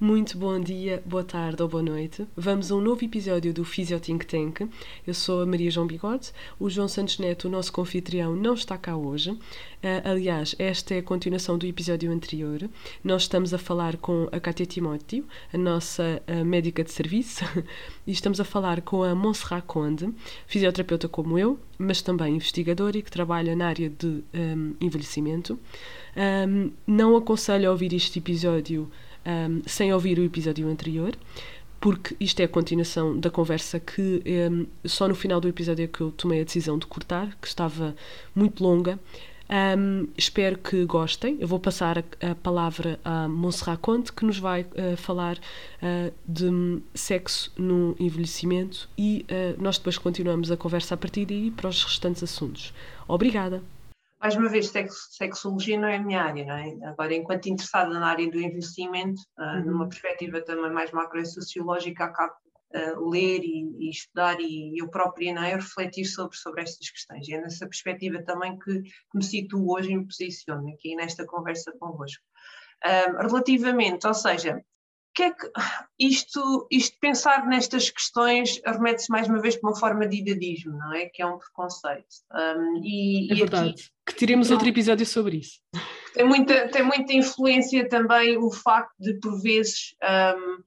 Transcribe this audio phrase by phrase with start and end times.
[0.00, 2.24] Muito bom dia, boa tarde ou boa noite.
[2.36, 4.60] Vamos a um novo episódio do Physio Think Tank.
[5.04, 6.30] Eu sou a Maria João Bigode.
[6.56, 9.32] O João Santos Neto, o nosso confitrião, não está cá hoje.
[9.32, 9.40] Uh,
[10.04, 12.70] aliás, esta é a continuação do episódio anterior.
[13.02, 17.44] Nós estamos a falar com a Cátia Timóteo, a nossa uh, médica de serviço,
[18.06, 20.14] e estamos a falar com a Monserrat Conde,
[20.46, 25.58] fisioterapeuta como eu, mas também investigadora e que trabalha na área de um, envelhecimento.
[26.16, 28.88] Um, não aconselho a ouvir este episódio
[29.28, 31.14] um, sem ouvir o episódio anterior,
[31.80, 35.86] porque isto é a continuação da conversa que um, só no final do episódio é
[35.86, 37.94] que eu tomei a decisão de cortar, que estava
[38.34, 38.98] muito longa.
[39.50, 41.38] Um, espero que gostem.
[41.40, 46.12] Eu vou passar a, a palavra a Monserrat Conte, que nos vai uh, falar uh,
[46.26, 51.68] de sexo no envelhecimento e uh, nós depois continuamos a conversa a partir daí para
[51.68, 52.74] os restantes assuntos.
[53.06, 53.62] Obrigada!
[54.20, 54.72] Mais uma vez,
[55.10, 56.88] sexologia não é a minha área, não é?
[56.88, 62.34] Agora, enquanto interessada na área do envelhecimento, uh, numa perspectiva também mais macro-sociológica, acabo
[62.74, 65.54] uh, ler e, e, estudar e eu própria não é?
[65.54, 67.28] refletir sobre, sobre estas questões.
[67.28, 71.24] E é nessa perspectiva também que, que me situo hoje e me posiciono aqui nesta
[71.24, 72.24] conversa convosco.
[72.84, 74.62] Uh, relativamente, ou seja,
[75.18, 75.50] que é que
[75.98, 80.94] isto, isto pensar nestas questões remete-se mais uma vez para uma forma de idadismo, não
[80.94, 81.06] é?
[81.06, 82.06] Que é um preconceito.
[82.32, 83.70] Um, e, é verdade.
[83.70, 85.60] Aqui, que teremos outro episódio sobre isso.
[86.14, 90.62] Tem muita, tem muita influência também o facto de, por vezes, um,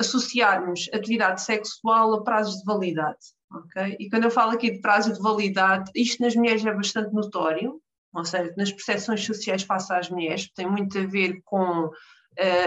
[0.00, 3.18] associarmos atividade sexual a prazos de validade.
[3.54, 3.98] Okay?
[4.00, 7.78] E quando eu falo aqui de prazo de validade, isto nas mulheres é bastante notório,
[8.14, 11.90] ou seja, nas percepções sociais face às mulheres, tem muito a ver com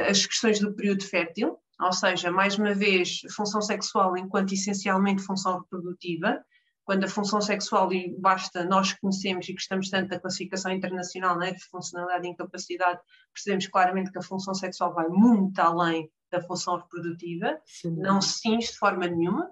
[0.10, 5.59] as questões do período fértil, ou seja, mais uma vez, função sexual enquanto essencialmente função
[5.59, 6.44] reprodutiva,
[6.88, 11.52] quando a função sexual, e basta nós conhecemos e gostamos tanto da classificação internacional né,
[11.52, 13.02] de funcionalidade e incapacidade,
[13.34, 17.98] percebemos claramente que a função sexual vai muito além da função reprodutiva, Sim.
[17.98, 19.50] não se cinge de forma nenhuma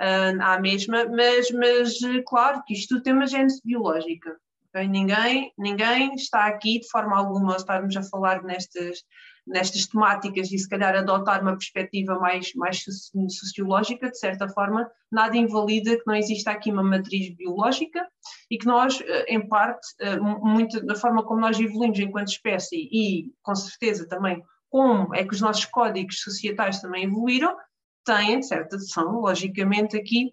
[0.00, 4.34] uh, à mesma, mas, mas claro que isto tem uma gênese biológica.
[4.70, 4.88] Okay?
[4.88, 9.04] Ninguém, ninguém está aqui de forma alguma, estarmos a falar nestas,
[9.46, 12.84] nestas temáticas e se calhar adotar uma perspectiva mais, mais
[13.28, 18.06] sociológica, de certa forma, nada invalida que não exista aqui uma matriz biológica
[18.50, 22.88] e que nós, eh, em parte, eh, muito da forma como nós evoluímos enquanto espécie
[22.92, 27.56] e, com certeza, também como é que os nossos códigos societais também evoluíram,
[28.04, 30.32] têm, de certa, são, logicamente, aqui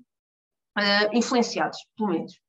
[0.78, 2.40] uh, influenciados, pelo menos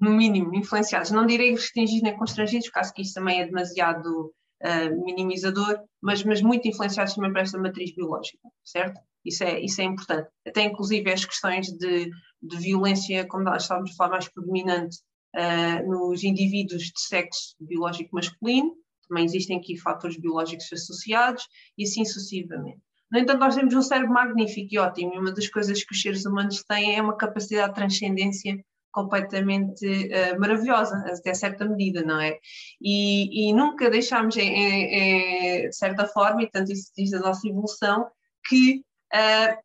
[0.00, 1.10] no mínimo, influenciados.
[1.10, 4.34] Não direi restringidos nem constrangidos, caso que isso também é demasiado
[4.64, 9.00] uh, minimizador, mas, mas muito influenciados também por esta matriz biológica, certo?
[9.24, 10.28] Isso é, isso é importante.
[10.46, 12.10] Até inclusive as questões de,
[12.42, 14.98] de violência, como nós estávamos a falar, mais predominante
[15.34, 18.72] uh, nos indivíduos de sexo biológico masculino,
[19.08, 21.44] também existem aqui fatores biológicos associados
[21.78, 22.80] e assim sucessivamente.
[23.10, 26.02] No entanto, nós temos um cérebro magnífico e ótimo, e uma das coisas que os
[26.02, 28.64] seres humanos têm é uma capacidade de transcendência
[28.96, 32.38] completamente uh, maravilhosa, até certa medida, não é?
[32.80, 37.46] E, e nunca deixámos, em, em, de certa forma, e tanto isso diz a nossa
[37.46, 38.10] evolução,
[38.48, 39.58] que uh,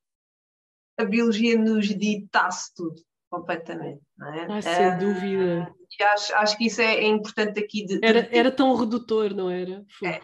[0.99, 4.47] a biologia nos ditasse tudo, completamente, não é?
[4.49, 5.73] Ah, sem uh, dúvida.
[6.13, 7.85] Acho, acho que isso é, é importante aqui.
[7.85, 9.81] De, de, era, era tão redutor, não era?
[10.03, 10.19] É,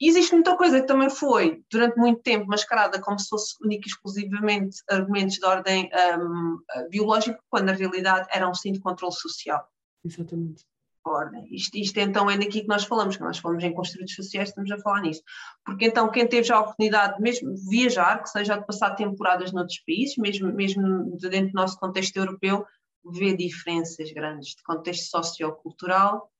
[0.00, 3.86] e existe muita coisa que também foi, durante muito tempo, mascarada como se fosse única
[3.86, 9.12] e exclusivamente argumentos de ordem um, biológica, quando na realidade era um sim de controle
[9.12, 9.62] social.
[10.02, 10.64] Exatamente.
[11.04, 11.46] Ordem.
[11.50, 14.70] Isto, isto então é daqui que nós falamos, que nós falamos em construtos sociais, estamos
[14.70, 15.22] a falar nisso.
[15.64, 19.52] Porque então quem teve já a oportunidade mesmo de viajar, que seja de passar temporadas
[19.52, 22.66] noutros países, mesmo, mesmo dentro do nosso contexto europeu,
[23.04, 26.30] vê diferenças grandes de contexto sociocultural,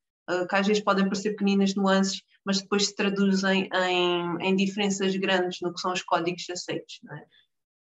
[0.49, 5.61] que às vezes podem parecer pequeninas nuances, mas depois se traduzem em, em diferenças grandes
[5.61, 7.01] no que são os códigos aceitos.
[7.03, 7.25] Não é?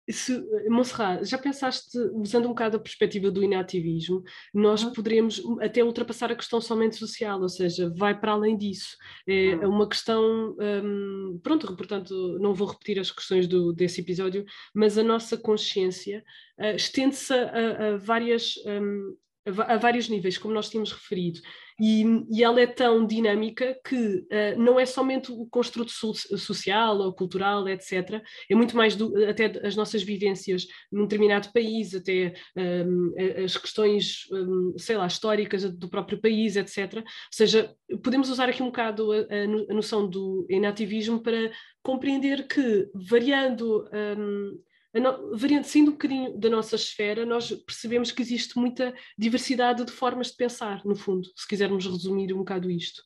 [0.10, 4.22] Se, Monserrat, já pensaste, usando um bocado a perspectiva do inativismo,
[4.54, 4.92] nós uhum.
[4.92, 8.98] poderemos até ultrapassar a questão somente social, ou seja, vai para além disso.
[9.26, 9.70] É uhum.
[9.70, 14.44] uma questão, um, pronto, portanto, não vou repetir as questões do, desse episódio,
[14.76, 16.22] mas a nossa consciência
[16.60, 18.56] uh, estende-se a, a, a várias.
[18.66, 21.40] Um, a vários níveis, como nós tínhamos referido,
[21.80, 26.98] e, e ela é tão dinâmica que uh, não é somente o construto so social
[26.98, 32.34] ou cultural, etc., é muito mais do, até as nossas vivências num determinado país, até
[32.56, 33.14] um,
[33.44, 36.98] as questões, um, sei lá, históricas do próprio país, etc.
[36.98, 37.74] Ou seja,
[38.04, 39.26] podemos usar aqui um bocado a,
[39.70, 41.52] a noção do enativismo para
[41.82, 43.90] compreender que, variando.
[43.94, 44.60] Um,
[45.02, 49.92] no, variando sendo um bocadinho da nossa esfera, nós percebemos que existe muita diversidade de
[49.92, 53.02] formas de pensar, no fundo, se quisermos resumir um bocado isto.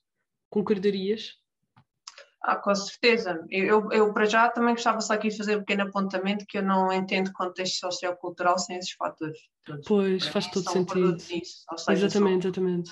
[0.49, 1.35] Concordarias?
[2.41, 3.45] Ah, com certeza.
[3.49, 6.63] Eu, eu, para já, também gostava só aqui de fazer um pequeno apontamento que eu
[6.63, 9.37] não entendo contexto sociocultural sem esses fatores.
[9.65, 9.85] Todos.
[9.85, 11.15] Pois, para faz todo sentido.
[11.15, 12.91] Disso, seja, exatamente, exatamente.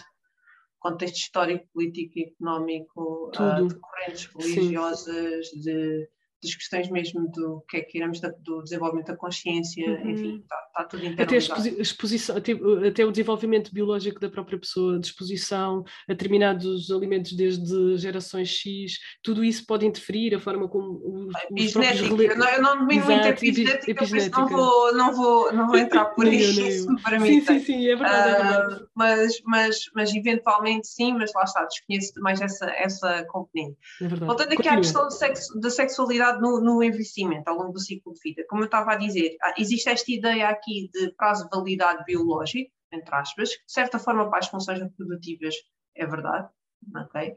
[0.80, 5.59] Contexto histórico, político, económico, uh, de correntes religiosas, Sim.
[5.62, 6.09] de
[6.41, 10.09] das questões mesmo do que é que iremos do desenvolvimento da consciência, uhum.
[10.09, 11.59] enfim, está, está tudo interligado.
[11.59, 12.51] Até, exposição, até,
[12.87, 18.99] até, o desenvolvimento biológico da própria pessoa, de exposição a determinados alimentos desde gerações X,
[19.23, 21.33] tudo isso pode interferir, a forma como os,
[21.65, 22.01] os próprios...
[22.01, 24.41] eu não domino muito a epigenética, epigenética.
[24.41, 27.95] não vou, não, vou, não vou entrar por aí, se me Sim, sim, sim, é
[27.95, 28.75] verdade, uh, é verdade.
[28.83, 33.77] Ah, mas, mas, mas eventualmente sim, mas lá está, desconheço mais essa, essa componente.
[34.01, 34.25] É verdade.
[34.25, 38.19] Voltando aqui à questão sexo, da sexualidade no, no envelhecimento, ao longo do ciclo de
[38.24, 38.45] vida.
[38.50, 42.72] Como eu estava a dizer, ah, existe esta ideia aqui de prazo de validade biológico,
[42.92, 45.56] entre aspas, que de certa forma para as funções reprodutivas
[45.95, 46.50] é verdade,
[46.95, 47.36] ok?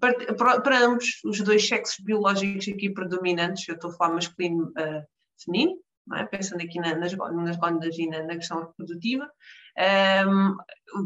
[0.00, 4.64] Para, para, para ambos os dois sexos biológicos aqui predominantes, eu estou a falar masculino
[4.70, 5.06] uh,
[5.42, 5.78] feminino,
[6.14, 6.24] é?
[6.24, 9.30] pensando aqui na, nas, nas glândulas e na, na questão reprodutiva,
[9.78, 10.56] um,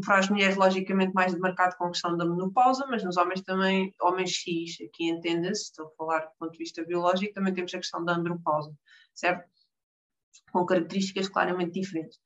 [0.05, 3.95] para as mulheres, logicamente, mais demarcado com a questão da menopausa, mas nos homens também,
[4.01, 7.79] homens X, aqui entenda-se, estou a falar do ponto de vista biológico, também temos a
[7.79, 8.73] questão da andropausa,
[9.15, 9.49] certo?
[10.53, 12.19] Com características claramente diferentes.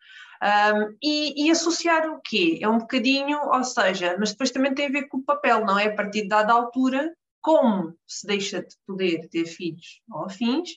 [0.42, 2.58] Um, e, e, associar o quê?
[2.60, 5.78] É um bocadinho, ou seja, mas depois também tem a ver com o papel, não
[5.78, 5.86] é?
[5.86, 7.14] A partir de dada altura,
[7.44, 10.70] como se deixa de poder ter filhos ou afins,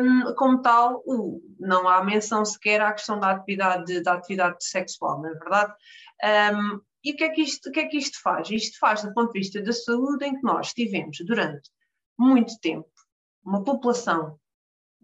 [0.00, 1.04] um, como tal,
[1.60, 5.74] não há menção sequer à questão da atividade, da atividade sexual, não é verdade?
[6.24, 8.48] Um, e o que, é que isto, o que é que isto faz?
[8.50, 11.68] Isto faz do ponto de vista da saúde em que nós tivemos durante
[12.18, 12.88] muito tempo
[13.44, 14.40] uma população,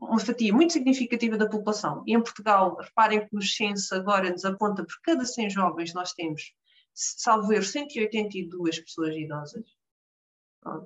[0.00, 4.46] uma fatia muito significativa da população, e em Portugal, reparem que nos censos agora nos
[4.46, 6.54] aponta por cada 100 jovens nós temos,
[6.94, 9.77] salvo erro, 182 pessoas idosas,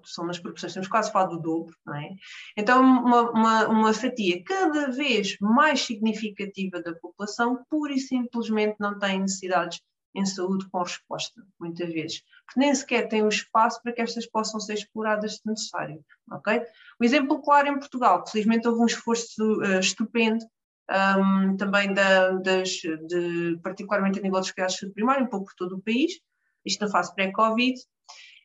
[0.05, 2.11] são nas proporções, temos quase falado do dobro, não é?
[2.56, 8.99] Então, uma, uma, uma, fatia cada vez mais significativa da população, pura e simplesmente não
[8.99, 9.81] tem necessidades
[10.14, 14.26] em saúde com resposta, muitas vezes, porque nem sequer tem o espaço para que estas
[14.26, 16.62] possam ser exploradas se necessário, ok?
[17.00, 20.44] O exemplo claro em Portugal, felizmente houve um esforço uh, estupendo
[20.90, 25.55] um, também da, das, de, particularmente a nível dos cuidados de primário, um pouco por
[25.55, 26.20] todo o país,
[26.64, 27.81] isto na fase pré-Covid,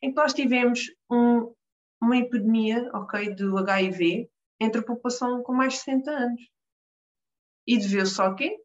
[0.01, 1.53] em que nós tivemos um,
[2.01, 4.29] uma epidemia okay, do HIV
[4.59, 6.41] entre a população com mais de 60 anos.
[7.65, 8.57] E deveu-se só quê?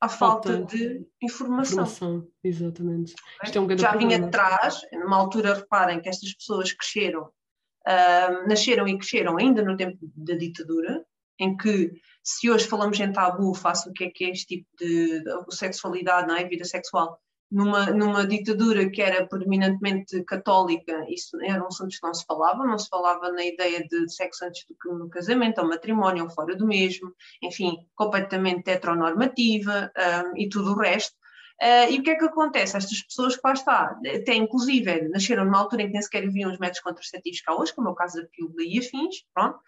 [0.00, 1.84] À falta, falta de informação.
[1.84, 2.28] informação.
[2.42, 3.14] Exatamente.
[3.42, 8.86] É um Já vinha de trás, numa altura, reparem que estas pessoas cresceram, uh, nasceram
[8.86, 11.04] e cresceram ainda no tempo da ditadura,
[11.40, 11.92] em que
[12.22, 15.56] se hoje falamos em tabu, faço o que é que é este tipo de, de
[15.56, 16.44] sexualidade, não é?
[16.44, 17.18] vida sexual,
[17.54, 22.76] numa, numa ditadura que era predominantemente católica, isso eram assuntos que não se falava, não
[22.76, 27.14] se falava na ideia de sexo antes do casamento, ou matrimónio, ou fora do mesmo,
[27.40, 31.14] enfim, completamente heteronormativa um, e tudo o resto.
[31.62, 32.76] Uh, e o que é que acontece?
[32.76, 36.50] Estas pessoas que lá está, até inclusive nasceram numa altura em que nem sequer haviam
[36.50, 39.60] os métodos contraceptivos cá hoje, como é o caso da pílula e afins, pronto.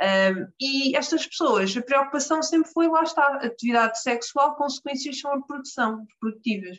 [0.00, 6.06] Um, e estas pessoas, a preocupação sempre foi, lá está, atividade sexual, consequências são reprodução,
[6.14, 6.78] reprodutivas.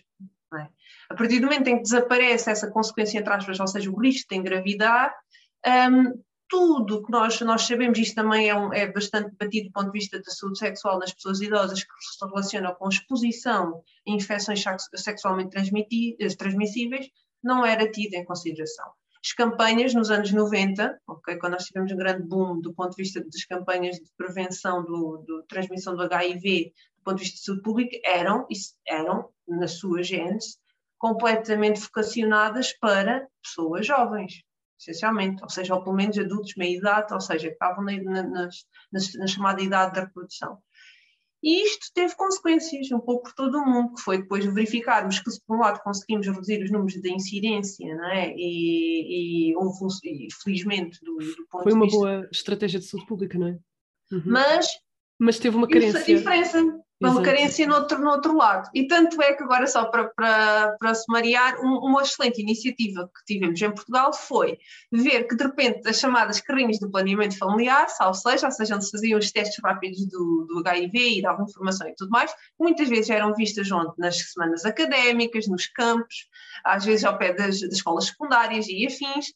[0.57, 0.69] É?
[1.09, 4.29] A partir do momento em que desaparece essa consequência, entre aspas, ou seja, o risco
[4.29, 5.15] de engravidar,
[5.91, 9.91] um, tudo que nós, nós sabemos, isto também é, um, é bastante debatido do ponto
[9.91, 14.63] de vista da saúde sexual nas pessoas idosas, que se relaciona com exposição a infecções
[14.95, 17.07] sexualmente eh, transmissíveis,
[17.43, 18.85] não era tido em consideração.
[19.23, 23.01] As campanhas nos anos 90, okay, quando nós tivemos um grande boom do ponto de
[23.01, 26.71] vista das campanhas de prevenção do transmissão do HIV,
[27.05, 28.47] ponto de vista de saúde pública, eram,
[28.87, 30.57] eram na sua gênese,
[30.97, 34.43] completamente vocacionadas para pessoas jovens,
[34.79, 38.23] essencialmente, ou seja, ou pelo menos adultos meia idade, ou seja, que estavam na, na,
[38.23, 38.49] na,
[38.91, 40.57] na chamada idade da reprodução.
[41.43, 45.29] E isto teve consequências um pouco por todo o mundo, que foi depois verificarmos que,
[45.45, 48.33] por um lado, conseguimos reduzir os números de incidência, não é?
[48.35, 51.99] E, e houve, e, felizmente, do, do ponto Foi uma vista...
[51.99, 53.59] boa estratégia de saúde pública, não é?
[54.11, 54.23] Uhum.
[54.25, 54.67] Mas,
[55.19, 55.99] Mas teve uma carência.
[55.99, 58.69] Isso, a diferença uma carência no outro, no outro lado.
[58.73, 63.33] E tanto é que agora, só para, para, para sumariar, um, uma excelente iniciativa que
[63.33, 64.57] tivemos em Portugal foi
[64.91, 68.85] ver que, de repente, as chamadas carrinhas do planeamento familiar, salvo seja, ou seja, onde
[68.85, 72.87] se faziam os testes rápidos do, do HIV e davam informação e tudo mais, muitas
[72.87, 73.91] vezes eram vistas onde?
[73.97, 76.27] Nas semanas académicas, nos campos,
[76.63, 79.33] às vezes ao pé das, das escolas secundárias e afins,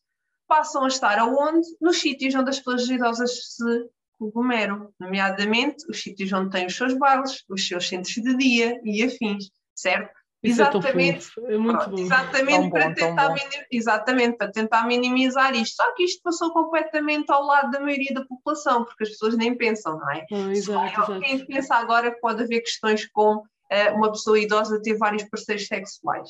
[0.48, 1.68] passam a estar aonde?
[1.82, 3.90] Nos sítios onde as pessoas idosas se
[4.20, 9.02] cogumelo, nomeadamente os sítios onde têm os seus bares, os seus centros de dia e
[9.02, 10.20] afins, certo?
[10.42, 12.00] Isso exatamente, é, é pronto, bom.
[12.00, 15.76] Exatamente, para tentar minim, exatamente, para tentar minimizar isto.
[15.76, 19.58] Só que isto passou completamente ao lado da maioria da população, porque as pessoas nem
[19.58, 20.26] pensam, não é?
[20.32, 24.98] Ah, exato, quem pensa agora que pode haver questões como uh, uma pessoa idosa ter
[24.98, 26.30] vários parceiros sexuais.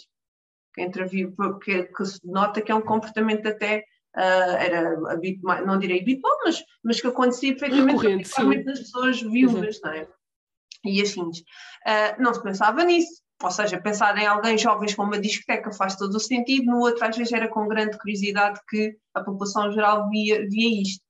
[0.74, 3.84] Que, entreviu, que, que se nota que é um comportamento até
[4.16, 9.92] Uh, era habitual, não direi habitual, mas, mas que acontecia perfeitamente nas pessoas viúvas, não
[9.92, 10.08] é?
[10.84, 13.22] E assim, uh, não se pensava nisso.
[13.42, 17.06] Ou seja, pensar em alguém jovens com uma discoteca faz todo o sentido, no outro
[17.06, 21.02] às vezes era com grande curiosidade que a população geral via, via isto.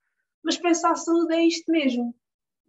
[0.43, 2.13] Mas pensar saúde é isto mesmo.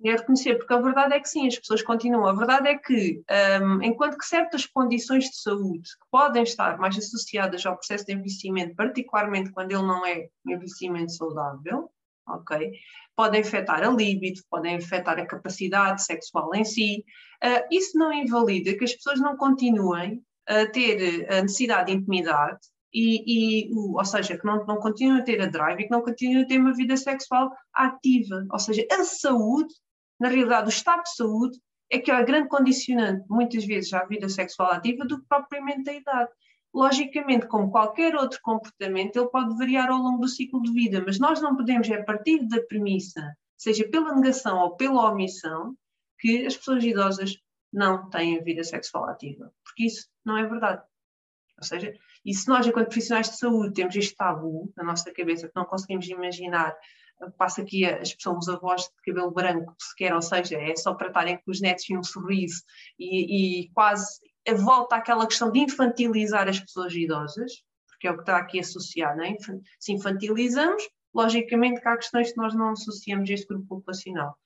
[0.02, 2.26] É reconhecer, porque a verdade é que sim, as pessoas continuam.
[2.26, 3.23] A verdade é que,
[3.62, 8.14] um, enquanto que certas condições de saúde que podem estar mais associadas ao processo de
[8.14, 11.90] envelhecimento, particularmente quando ele não é envelhecimento saudável,
[12.26, 12.73] ok?
[13.14, 17.04] Podem afetar a libido, podem afetar a capacidade sexual em si.
[17.45, 22.59] Uh, isso não invalida que as pessoas não continuem a ter a necessidade de intimidade
[22.92, 26.02] e, e ou seja, que não, não continuem a ter a drive e que não
[26.02, 28.47] continuem a ter uma vida sexual ativa.
[28.50, 29.73] Ou seja, a saúde,
[30.20, 31.58] na realidade, o estado de saúde
[31.90, 35.88] é que é a grande condicionante, muitas vezes, à vida sexual ativa do que propriamente
[35.90, 36.30] a idade.
[36.72, 41.18] Logicamente, como qualquer outro comportamento, ele pode variar ao longo do ciclo de vida, mas
[41.18, 45.74] nós não podemos, é a partir da premissa, seja pela negação ou pela omissão,
[46.18, 47.36] que as pessoas idosas
[47.72, 50.82] não têm vida sexual ativa, porque isso não é verdade.
[51.58, 51.92] Ou seja,
[52.24, 55.64] e se nós, enquanto profissionais de saúde, temos este tabu na nossa cabeça que não
[55.64, 56.76] conseguimos imaginar,
[57.36, 61.08] passa aqui a expressão dos avós de cabelo branco, sequer, ou seja, é só para
[61.08, 62.62] estarem com os netos e um sorriso
[62.98, 64.20] e, e quase
[64.64, 67.52] volta àquela questão de infantilizar as pessoas idosas,
[67.88, 69.36] porque é o que está aqui associado, é?
[69.78, 70.82] se infantilizamos,
[71.14, 74.36] logicamente que há questões que nós não associamos a este grupo populacional.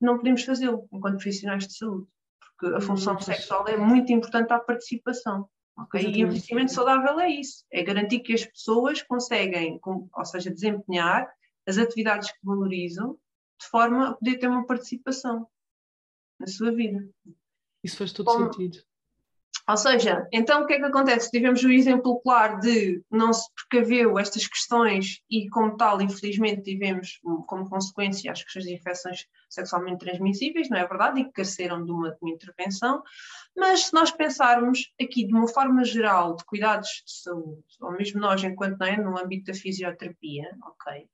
[0.00, 2.06] Não podemos fazê-lo enquanto profissionais de saúde,
[2.38, 5.48] porque a função hum, sexual é muito importante à participação.
[5.78, 6.10] Okay?
[6.10, 11.28] E o investimento saudável é isso, é garantir que as pessoas conseguem, ou seja, desempenhar
[11.66, 13.18] as atividades que valorizam
[13.60, 15.46] de forma a poder ter uma participação
[16.38, 17.08] na sua vida.
[17.82, 18.78] Isso faz todo Como, sentido.
[19.68, 21.28] Ou seja, então o que é que acontece?
[21.28, 27.18] Tivemos o exemplo claro de não se precaveu estas questões e, como tal, infelizmente, tivemos
[27.48, 31.20] como consequência as questões de infecções sexualmente transmissíveis, não é verdade?
[31.20, 33.02] E que careceram de uma, de uma intervenção.
[33.56, 38.20] Mas se nós pensarmos aqui de uma forma geral de cuidados de saúde, ou mesmo
[38.20, 41.08] nós, enquanto não é, no âmbito da fisioterapia, ok?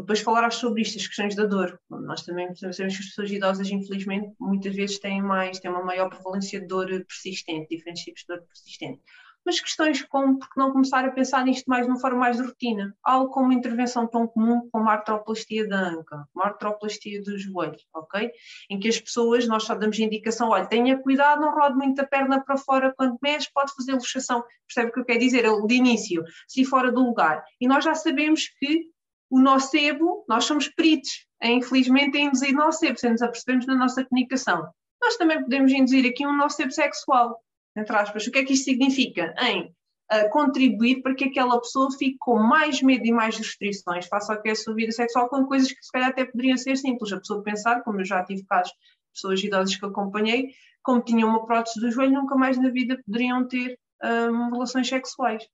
[0.00, 1.80] Depois falarás sobre isto, as questões da dor.
[1.88, 6.08] Nós também sabemos que as pessoas idosas, infelizmente, muitas vezes têm mais, têm uma maior
[6.08, 9.00] prevalência de dor persistente, diferentes tipos de dor persistente.
[9.44, 12.42] Mas questões como, porque não começar a pensar nisto mais de uma forma mais de
[12.42, 12.96] rotina?
[13.02, 17.76] Algo como uma intervenção tão comum como a artroplastia da anca, uma artroplastia do joelho,
[17.94, 18.30] ok?
[18.70, 22.06] Em que as pessoas, nós só damos indicação, olha, tenha cuidado, não rode muito a
[22.06, 24.42] perna para fora quando mexe, pode fazer luxação.
[24.66, 25.44] Percebe o que eu quero dizer?
[25.66, 27.44] De início, se fora do lugar.
[27.60, 28.93] E nós já sabemos que
[29.34, 34.64] o nocebo, nós somos peritos, infelizmente, em induzir nocebo, se nos apercebemos na nossa comunicação.
[35.02, 37.36] Nós também podemos induzir aqui um nocebo sexual,
[37.76, 38.24] entre aspas.
[38.24, 39.34] O que é que isto significa?
[39.40, 39.74] Em
[40.12, 44.40] uh, contribuir para que aquela pessoa fique com mais medo e mais restrições face ao
[44.40, 47.12] que é a sua vida sexual, com coisas que se calhar até poderiam ser simples.
[47.12, 48.78] A pessoa pensar, como eu já tive casos de
[49.14, 50.50] pessoas idosas que acompanhei,
[50.80, 55.44] como tinham uma prótese do joelho, nunca mais na vida poderiam ter um, relações sexuais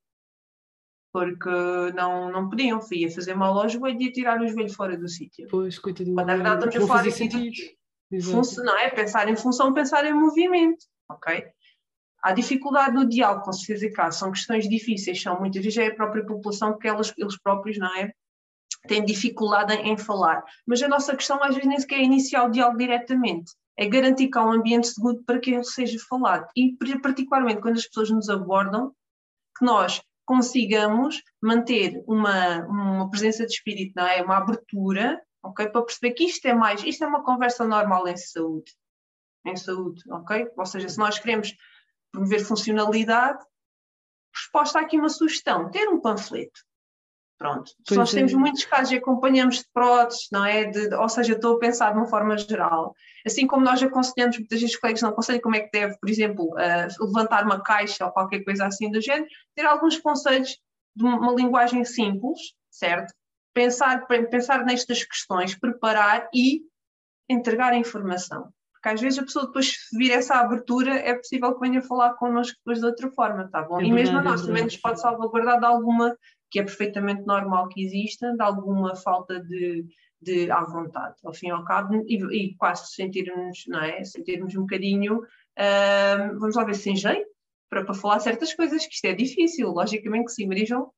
[1.13, 1.51] porque
[1.95, 5.47] não, não podiam, ia fazer mal ao joelho e tirar o joelho fora do sítio.
[5.51, 6.15] Pois, coitadinho.
[6.15, 10.13] Mas na verdade estamos a falar aqui de não é pensar em função, pensar em
[10.13, 11.45] movimento, ok?
[12.23, 15.95] Há dificuldade no diálogo, com certeza que são questões difíceis, são muitas vezes é a
[15.95, 18.13] própria população que elas, eles próprios, não é?
[18.87, 20.45] Têm dificuldade em, em falar.
[20.67, 24.29] Mas a nossa questão às vezes nem sequer é iniciar o diálogo diretamente, é garantir
[24.29, 26.47] que há um ambiente seguro para que ele seja falado.
[26.57, 28.93] E particularmente quando as pessoas nos abordam,
[29.57, 34.23] que nós consigamos manter uma, uma presença de espírito, não é?
[34.23, 35.69] uma abertura, ok?
[35.69, 38.73] Para perceber que isto é mais, isto é uma conversa normal em saúde.
[39.45, 40.49] Em saúde, ok?
[40.57, 41.53] Ou seja, se nós queremos
[42.13, 43.45] promover funcionalidade,
[44.33, 46.61] resposta aqui uma sugestão, ter um panfleto.
[47.41, 47.73] Pronto.
[47.89, 50.67] Se nós temos muitos casos e acompanhamos de próteses, não é?
[50.67, 52.95] De, ou seja, estou a pensar de uma forma geral.
[53.27, 56.11] Assim como nós aconselhamos, muitas vezes os colegas não aconselham como é que deve, por
[56.11, 59.25] exemplo, uh, levantar uma caixa ou qualquer coisa assim do género,
[59.57, 60.59] ter alguns conselhos
[60.95, 62.39] de uma linguagem simples,
[62.71, 63.15] certo?
[63.55, 66.61] Pensar, pensar nestas questões, preparar e
[67.27, 68.53] entregar a informação.
[68.75, 72.59] Porque às vezes a pessoa depois vir essa abertura, é possível que venha falar connosco
[72.59, 73.81] depois de outra forma, tá bom?
[73.81, 76.15] É e mesmo a nós é também nos pode salvaguardar de alguma
[76.51, 79.87] que é perfeitamente normal que exista, de alguma falta de,
[80.21, 84.03] de à vontade, ao fim e ao cabo, e, e quase sentirmos, não é?
[84.05, 85.23] Sentirmos um bocadinho,
[86.39, 87.29] vamos lá ver, sem jeito,
[87.69, 90.91] para, para falar certas coisas, que isto é difícil, logicamente que sim, Maria João.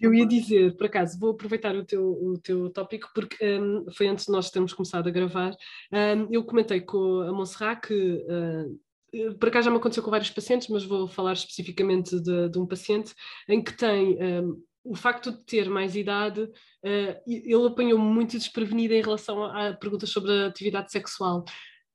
[0.00, 4.08] Eu ia dizer, por acaso, vou aproveitar o teu, o teu tópico, porque um, foi
[4.08, 5.54] antes de nós termos começado a gravar.
[5.92, 10.30] Um, eu comentei com a Monserrat que, uh, por acaso já me aconteceu com vários
[10.30, 13.14] pacientes, mas vou falar especificamente de, de um paciente
[13.48, 18.94] em que tem um, o facto de ter mais idade, uh, ele apanhou-me muito desprevenida
[18.94, 21.44] em relação a, a perguntas sobre a atividade sexual.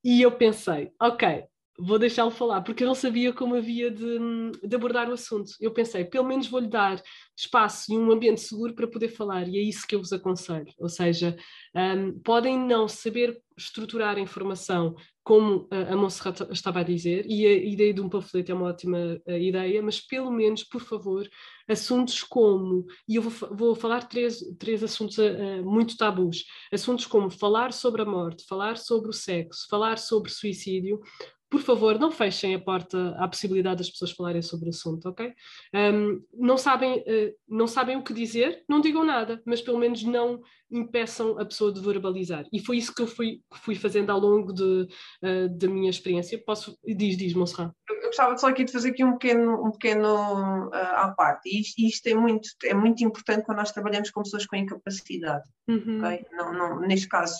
[0.04, 1.46] E eu pensei, ok,
[1.77, 4.17] vou deixá-lo falar, porque eu não sabia como havia de,
[4.63, 5.51] de, abordar o assunto.
[5.60, 7.01] Eu pensei, pelo menos vou-lhe dar
[7.38, 10.72] espaço e um ambiente seguro para poder falar, e é isso que eu vos aconselho.
[10.79, 11.36] Ou seja,
[11.75, 17.53] um, podem não saber estruturar a informação como a Monserrat estava a dizer, e a
[17.53, 21.27] ideia de um panfleto é uma ótima uh, ideia, mas pelo menos, por favor,
[21.67, 27.32] assuntos como, e eu vou, vou falar três, três assuntos uh, muito tabus, assuntos como
[27.32, 31.01] falar sobre a morte, falar sobre o sexo, falar sobre suicídio,
[31.50, 35.34] por favor, não fechem a porta à possibilidade das pessoas falarem sobre o assunto, ok?
[35.74, 40.04] Um, não, sabem, uh, não sabem o que dizer, não digam nada, mas pelo menos
[40.04, 40.42] não
[40.77, 42.46] impeçam a pessoa de verbalizar.
[42.51, 44.88] E foi isso que eu fui, fui fazendo ao longo de,
[45.24, 46.41] uh, da minha experiência.
[46.46, 47.72] Posso, diz, diz, Monserrat.
[47.89, 51.50] Eu, eu gostava só aqui de fazer aqui um pequeno, um pequeno uh, à parte.
[51.50, 55.44] E isto, isto, é, muito, é muito importante quando nós trabalhamos com pessoas com incapacidade.
[55.67, 56.00] Uhum.
[56.00, 56.25] Okay?
[56.32, 57.36] Não, não, neste caso,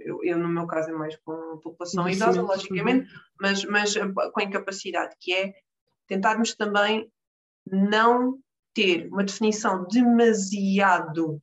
[0.00, 3.20] eu, eu, no meu caso é mais com população idosa, logicamente, uhum.
[3.40, 3.94] mas, mas
[4.32, 5.54] com incapacidade, que é
[6.06, 7.10] tentarmos também
[7.70, 8.38] não
[8.72, 11.40] ter uma definição demasiado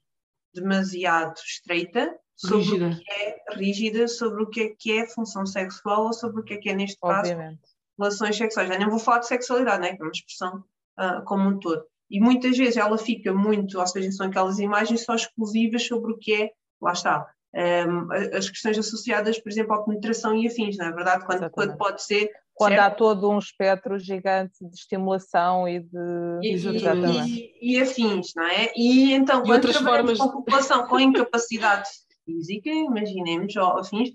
[0.53, 2.87] demasiado estreita sobre rígida.
[2.87, 6.43] o que é rígida sobre o que é que é função sexual ou sobre o
[6.43, 7.61] que é que é neste Obviamente.
[7.61, 8.69] caso relações sexuais.
[8.69, 10.63] Já nem vou falar de sexualidade, né, que é uma expressão
[10.99, 11.85] uh, como um todo.
[12.09, 16.17] E muitas vezes ela fica muito, ou seja, são aquelas imagens só exclusivas sobre o
[16.17, 20.87] que é, lá está, um, as questões associadas, por exemplo, à penetração e afins, não
[20.87, 21.25] é verdade?
[21.25, 22.83] Quando, quando pode ser quando certo?
[22.83, 28.71] há todo um espectro gigante de estimulação e de e, e, e, afins, não é?
[28.75, 30.19] E então, e quando trabalhamos formas...
[30.19, 31.89] com a população com incapacidade
[32.25, 34.09] física, imaginemos, ou afins,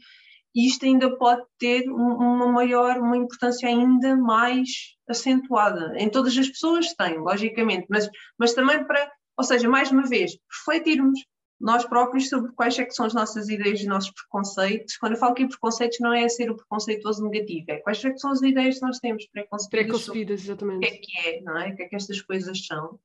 [0.55, 4.69] isto ainda pode ter uma maior, uma importância ainda mais
[5.09, 5.95] acentuada.
[5.97, 8.09] Em todas as pessoas tem, logicamente, mas,
[8.39, 11.21] mas também para, ou seja, mais uma vez, refletirmos,
[11.61, 14.97] nós próprios sobre quais é que são as nossas ideias e os nossos preconceitos.
[14.97, 18.19] Quando eu falo que preconceitos não é ser o preconceituoso negativo, é quais é que
[18.19, 20.77] são as ideias que nós temos preconcebidas, preconcebidas exatamente.
[20.77, 21.71] o que é que é, não é?
[21.71, 22.99] O que é que estas coisas são.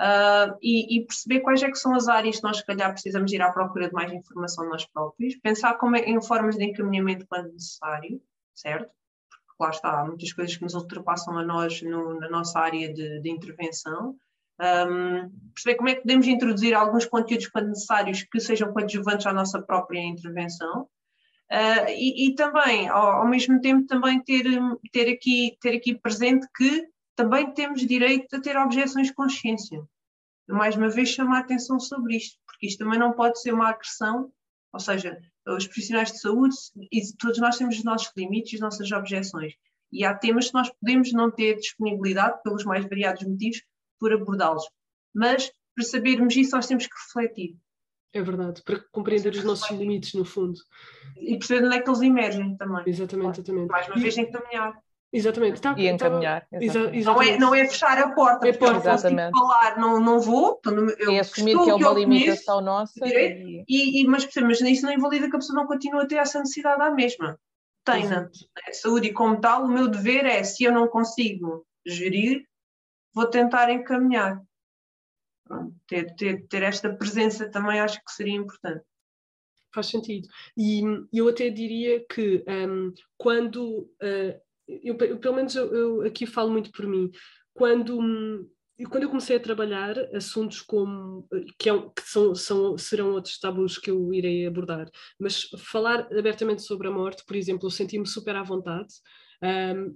[0.00, 3.32] Uh, e, e, perceber quais é que são as áreas que nós, se calhar, precisamos
[3.32, 7.24] ir à procura de mais informação nós próprios, pensar como é, em formas de encaminhamento
[7.28, 8.20] quando necessário,
[8.52, 8.90] certo?
[9.30, 12.92] Porque lá está, há muitas coisas que nos ultrapassam a nós no, na nossa área
[12.92, 14.16] de, de intervenção,
[14.60, 19.32] um, perceber como é que podemos introduzir alguns conteúdos quando necessários que sejam coadjuvantes à
[19.32, 24.44] nossa própria intervenção uh, e, e, também, ao, ao, mesmo tempo, também ter,
[24.92, 26.86] ter, aqui, ter aqui presente que
[27.16, 29.82] também temos direito a ter objeções de consciência.
[30.48, 34.30] Mais uma vez, chamar atenção sobre isto, porque isto também não pode ser uma agressão,
[34.72, 36.54] ou seja, os profissionais de saúde,
[36.92, 39.54] e todos nós temos os nossos limites e as nossas objeções.
[39.92, 43.62] E há temas que nós podemos não ter disponibilidade, pelos mais variados motivos,
[44.04, 44.64] por abordá-los.
[45.14, 47.56] Mas para sabermos isso, nós temos que refletir.
[48.12, 50.58] É verdade, para compreender os nossos limites, no fundo.
[51.16, 52.84] E perceber onde é que eles emergem também.
[52.86, 53.68] Exatamente, exatamente.
[53.68, 54.78] Mais uma vez, encaminhar.
[55.10, 55.60] Exatamente.
[55.60, 56.42] Tá, e encaminhar.
[56.42, 57.04] Tá, exatamente.
[57.04, 58.88] Não, é, não é fechar a porta, é porque porta.
[58.88, 60.60] eu não consigo falar, não, não vou.
[60.98, 63.00] Eu e assumir que é uma limitação nossa.
[63.04, 63.64] E...
[63.66, 66.40] E, e, mas, mas isso não invalida que a pessoa não continue a ter essa
[66.40, 67.38] necessidade à mesma.
[67.84, 68.28] Tem, né?
[68.72, 72.44] Saúde e como tal, o meu dever é, se eu não consigo gerir,
[73.14, 74.42] vou tentar encaminhar.
[75.86, 78.84] Ter, ter, ter esta presença também acho que seria importante.
[79.72, 80.28] Faz sentido.
[80.56, 86.26] E eu até diria que um, quando, uh, eu, eu, pelo menos eu, eu, aqui
[86.26, 87.10] falo muito por mim,
[87.52, 88.48] quando, um,
[88.88, 93.76] quando eu comecei a trabalhar assuntos como, que, é, que são, são, serão outros tabus
[93.76, 98.36] que eu irei abordar, mas falar abertamente sobre a morte, por exemplo, eu senti-me super
[98.36, 98.94] à vontade,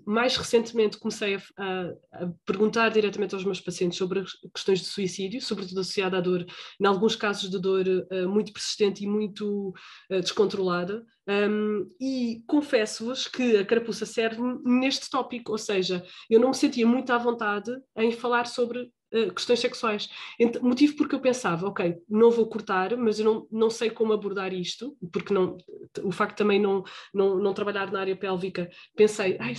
[0.04, 5.40] mais recentemente comecei a, a, a, perguntar diretamente aos meus pacientes sobre questões de suicídio,
[5.40, 6.44] sobretudo associada à dor,
[6.80, 9.72] em alguns casos de dor uh, muito persistente e muito
[10.10, 11.04] uh, descontrolada.
[11.28, 16.86] Um, e confesso-vos que a carapuça serve neste tópico, ou seja, eu não me sentia
[16.86, 20.10] muito à vontade em falar sobre Uh, questões sexuais.
[20.38, 24.12] Ent motivo porque eu pensava, ok, não vou cortar, mas eu não, não sei como
[24.12, 25.56] abordar isto, porque não,
[26.02, 29.54] o facto também não, não, não trabalhar na área pélvica, pensei, ai,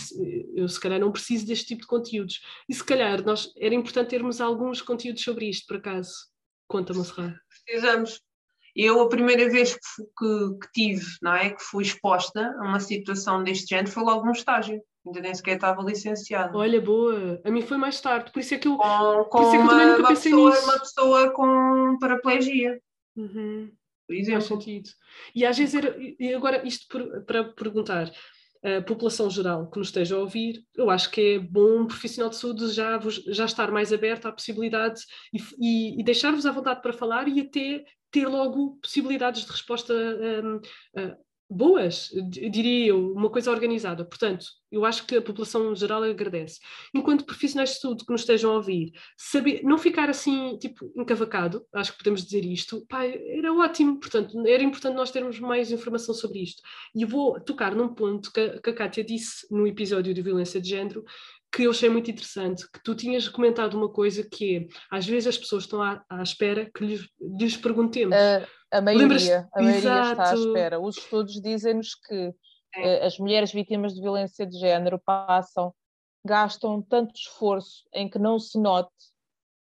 [0.56, 2.42] eu se calhar não preciso deste tipo de conteúdos.
[2.70, 6.14] E se calhar nós, era importante termos alguns conteúdos sobre isto, por acaso.
[6.68, 7.04] Conta-me.
[7.66, 8.22] Precisamos.
[8.76, 11.50] Eu, a primeira vez que, que, que, tive, não é?
[11.50, 14.82] Que fui exposta a uma situação deste género foi logo no estágio.
[15.06, 16.58] Ainda nem sequer estava licenciada.
[16.58, 17.42] Olha, boa.
[17.44, 19.58] A mim foi mais tarde, por isso é que eu, com, com por isso é
[19.58, 20.64] que uma, eu também nunca uma pensei pessoa, nisso.
[20.66, 22.82] Uma pessoa com paraplegia.
[23.16, 23.72] Uhum.
[24.08, 24.42] Por Faz exemplo.
[24.48, 24.90] sentido.
[25.36, 28.12] E às vezes era, e agora isto por- para perguntar,
[28.62, 32.30] a população geral que nos esteja a ouvir, eu acho que é bom um profissional
[32.30, 35.02] de saúde já, já estar mais aberto à possibilidade
[35.34, 39.94] e, e- e deixar-vos à vontade para falar e até ter logo possibilidades de resposta
[39.94, 40.60] hum,
[40.98, 41.16] ah,
[41.50, 44.06] boas, diria eu, uma coisa organizada.
[44.06, 46.60] Portanto, eu acho que a população geral agradece.
[46.94, 51.66] Enquanto profissionais de saúde que nos estejam a ouvir, saber, não ficar assim, tipo, encavacado,
[51.74, 56.14] acho que podemos dizer isto, pá, era ótimo, portanto, era importante nós termos mais informação
[56.14, 56.62] sobre isto.
[56.94, 60.62] E vou tocar num ponto que a, que a Kátia disse no episódio de violência
[60.62, 61.04] de género,
[61.52, 65.28] que eu achei muito interessante, que tu tinhas comentado uma coisa que é, às vezes
[65.28, 67.10] as pessoas estão à, à espera que lhes,
[67.40, 68.16] lhes perguntemos.
[68.16, 70.80] A, a maioria, a maioria está à espera.
[70.80, 72.34] Os estudos dizem-nos que
[72.76, 72.82] É.
[72.88, 75.74] eh, as mulheres vítimas de violência de género passam,
[76.24, 78.94] gastam tanto esforço em que não se note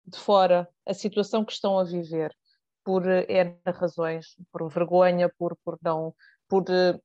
[0.08, 2.34] de fora a situação que estão a viver,
[2.84, 6.16] por eh, N razões, por vergonha, por, por, não,
[6.50, 7.00] por, eh,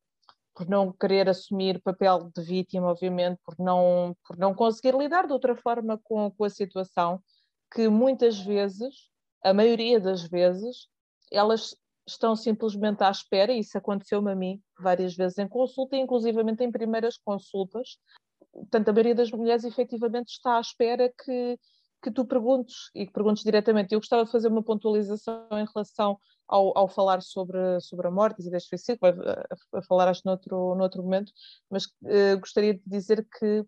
[0.60, 5.32] por não querer assumir papel de vítima, obviamente, por não, por não conseguir lidar de
[5.32, 7.18] outra forma com, com a situação,
[7.72, 9.08] que muitas vezes,
[9.42, 10.86] a maioria das vezes,
[11.32, 11.74] elas
[12.06, 16.70] estão simplesmente à espera, e isso aconteceu-me a mim várias vezes em consulta, inclusivamente em
[16.70, 17.96] primeiras consultas.
[18.52, 21.58] Portanto, a maioria das mulheres efetivamente está à espera que,
[22.02, 23.94] que tu perguntes e que perguntes diretamente.
[23.94, 26.18] Eu gostava de fazer uma pontualização em relação
[26.50, 30.22] ao, ao falar sobre, sobre a morte e deixo isso vai a, a falar acho
[30.24, 31.32] noutro, noutro momento,
[31.70, 33.64] mas eh, gostaria de dizer que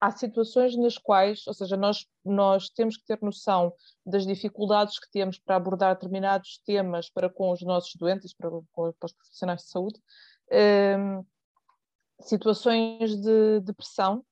[0.00, 3.72] há situações nas quais, ou seja, nós, nós temos que ter noção
[4.06, 8.92] das dificuldades que temos para abordar determinados temas para com os nossos doentes, para, com-
[8.92, 10.00] para os profissionais de saúde.
[10.52, 11.22] Ehm,
[12.20, 14.24] situações de depressão,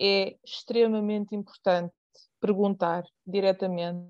[0.00, 1.92] é extremamente importante
[2.40, 4.08] perguntar diretamente,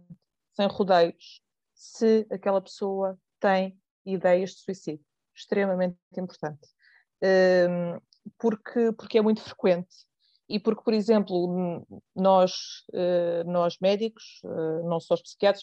[0.54, 1.42] sem rodeios,
[1.80, 5.04] se aquela pessoa tem ideias de suicídio.
[5.34, 6.68] Extremamente importante.
[7.22, 7.98] Ehm,
[8.38, 9.88] porque, porque é muito frequente.
[10.46, 12.52] E porque, por exemplo, nós,
[12.92, 15.62] eh, nós médicos, eh, não só os psiquiatras,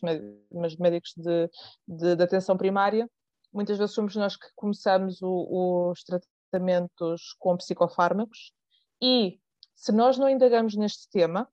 [0.51, 1.49] mas médicos de,
[1.87, 3.07] de, de atenção primária,
[3.53, 8.53] muitas vezes somos nós que começamos o- os tratamentos com psicofármacos
[9.01, 9.39] e
[9.75, 11.47] se nós não indagamos neste tema,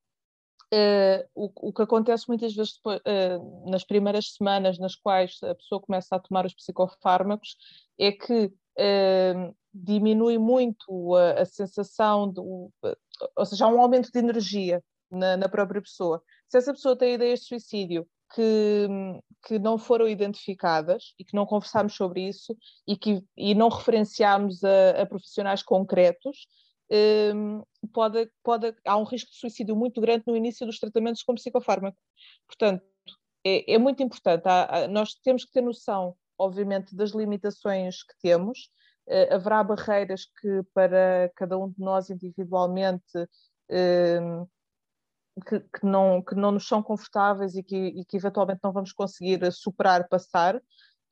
[0.76, 5.54] eh, o, o que acontece muitas vezes depois, eh, nas primeiras semanas nas quais a
[5.54, 7.56] pessoa começa a tomar os psicofármacos
[7.96, 12.32] é que eh, diminui muito a, a sensação,
[13.36, 16.20] ou seja, há um aumento de energia na, na própria pessoa.
[16.48, 18.88] Se essa pessoa tem ideias de suicídio que,
[19.46, 22.56] que não foram identificadas e que não conversámos sobre isso
[22.86, 26.48] e que e não referenciámos a, a profissionais concretos,
[27.92, 31.98] pode, pode, há um risco de suicídio muito grande no início dos tratamentos com psicofármaco.
[32.46, 32.84] Portanto,
[33.44, 34.44] é, é muito importante.
[34.46, 38.70] Há- nós temos que ter noção, obviamente, das limitações que temos.
[39.06, 43.04] Eh, haverá barreiras que, para cada um de nós individualmente,
[43.70, 44.46] hum,
[45.46, 48.92] que, que não, que não nos são confortáveis e que, e que eventualmente não vamos
[48.92, 50.60] conseguir superar, passar,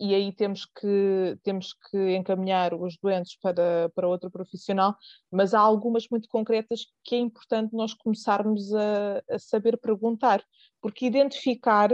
[0.04, 4.96] e aí temos que, temos que encaminhar os doentes para, para outro profissional,
[5.30, 10.44] mas há algumas muito concretas que é importante nós começarmos a, a saber perguntar,
[10.80, 11.88] porque identificar,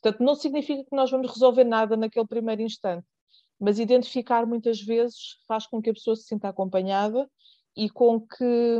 [0.00, 3.04] portanto, não significa que nós vamos resolver nada naquele primeiro instante,
[3.58, 7.28] mas identificar muitas vezes faz com que a pessoa se sinta acompanhada
[7.76, 8.78] e com que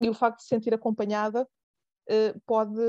[0.00, 1.48] e o facto de se sentir acompanhada
[2.08, 2.80] eh, pode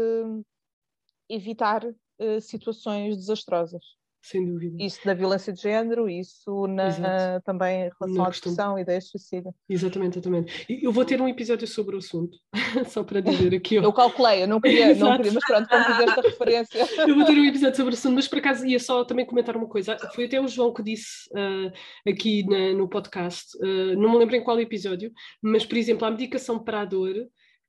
[1.27, 1.83] evitar
[2.19, 3.98] eh, situações desastrosas.
[4.21, 4.75] Sem dúvida.
[4.83, 7.45] Isso na violência de género, isso na, Exato.
[7.45, 9.55] também em relação Na à questão- depressão, ideias de suicídio.
[9.69, 10.65] Exatamente, exatamente.
[10.69, 12.37] E Eu vou ter um episódio sobre o assunto,
[12.93, 13.79] só para dizer aqui.
[13.79, 13.81] ó.
[13.83, 16.87] Eu calculei, eu não queria, não queria mas pronto, como fizeste a referência.
[17.07, 19.55] Eu vou ter um episódio sobre o assunto, mas por acaso ia só também comentar
[19.55, 19.97] uma coisa.
[20.13, 21.71] Foi até o João que disse ah,
[22.09, 26.11] aqui na- no podcast, ah, não me lembro em qual episódio, mas por exemplo, a
[26.11, 27.15] medicação para a dor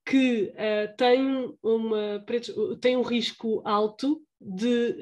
[0.04, 2.24] que ah, tem, uma,
[2.80, 4.96] tem um risco alto de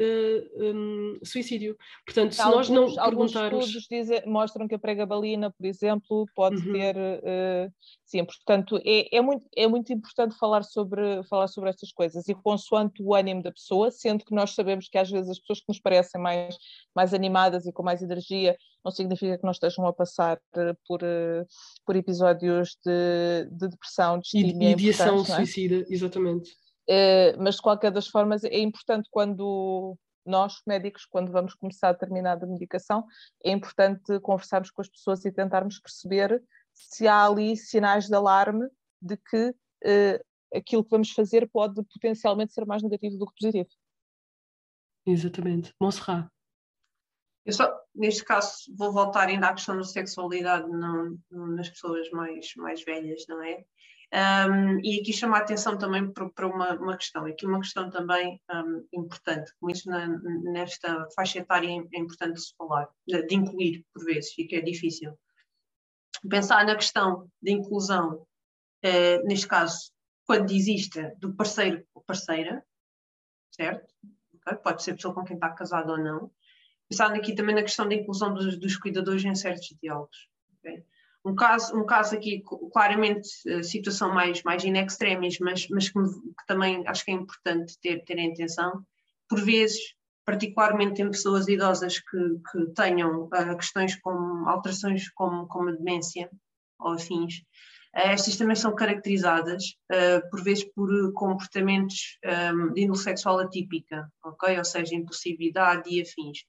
[0.58, 1.76] ah, um, suicídio.
[2.04, 3.66] Portanto, se nós não alguns, alguns perguntarmos.
[3.66, 6.72] estudos dizem- mostram que a pregabalina, por exemplo, pode Uhum.
[6.72, 6.96] ter.
[6.96, 7.70] eh,
[8.04, 12.34] sim, portanto, é, é, muito, é muito importante falar sobre, falar sobre estas coisas e
[12.34, 15.68] consoante o ânimo da pessoa, sendo que nós sabemos que às vezes as pessoas que
[15.68, 16.56] nos parecem mais,
[16.94, 21.00] mais animadas e com mais energia não significa que não estejam a passar eh, por,
[21.02, 21.44] eh,
[21.86, 25.24] por episódios de, de depressão, de E estímia ideação é?
[25.24, 26.50] suicida, exatamente.
[26.88, 32.46] Eh, mas de qualquer das formas é importante quando nós, médicos, quando vamos começar determinada
[32.46, 33.04] medicação,
[33.44, 36.42] é importante conversarmos com as pessoas e tentarmos perceber
[36.74, 38.68] se há ali sinais de alarme
[39.00, 43.68] de que uh, aquilo que vamos fazer pode potencialmente ser mais negativo do que positivo.
[45.06, 45.74] Exatamente.
[45.80, 46.28] Monserrat.
[47.44, 52.54] Eu só, neste caso, vou voltar ainda à questão da sexualidade não, nas pessoas mais,
[52.56, 53.64] mais velhas, não é?
[54.10, 58.40] Um, e aqui chamar a atenção também para, uma, uma, questão, aqui uma questão também
[58.50, 60.06] um, importante, como isso na,
[60.50, 64.62] nesta faixa etária é, importante se falar, de, de, incluir por vezes, e que é
[64.62, 65.12] difícil.
[66.26, 68.26] Pensar na questão de inclusão,
[68.82, 69.92] eh, neste caso,
[70.24, 72.64] quando existe do parceiro ou parceira,
[73.50, 73.94] certo?
[74.34, 74.56] Okay?
[74.56, 76.30] Pode ser pessoa com quem está casado ou não.
[76.88, 80.28] Pensar aqui também na questão da inclusão dos, dos cuidadores em certos diálogos.
[80.58, 80.84] Okay?
[81.24, 83.28] Um caso, um caso aqui, claramente,
[83.62, 88.04] situação mais, mais in extremis, mas, mas que, que, também acho que é importante ter,
[88.04, 88.82] ter em atenção.
[89.28, 89.78] Por vezes,
[90.28, 92.18] particularmente em pessoas idosas que,
[92.52, 96.30] que tenham uh, questões como alterações como, como a demência
[96.78, 97.38] ou afins,
[97.96, 102.18] uh, estas também são caracterizadas, uh, por vezes, por comportamentos
[102.52, 104.58] um, de índole sexual atípica, ok?
[104.58, 106.40] Ou seja, impulsividade e afins.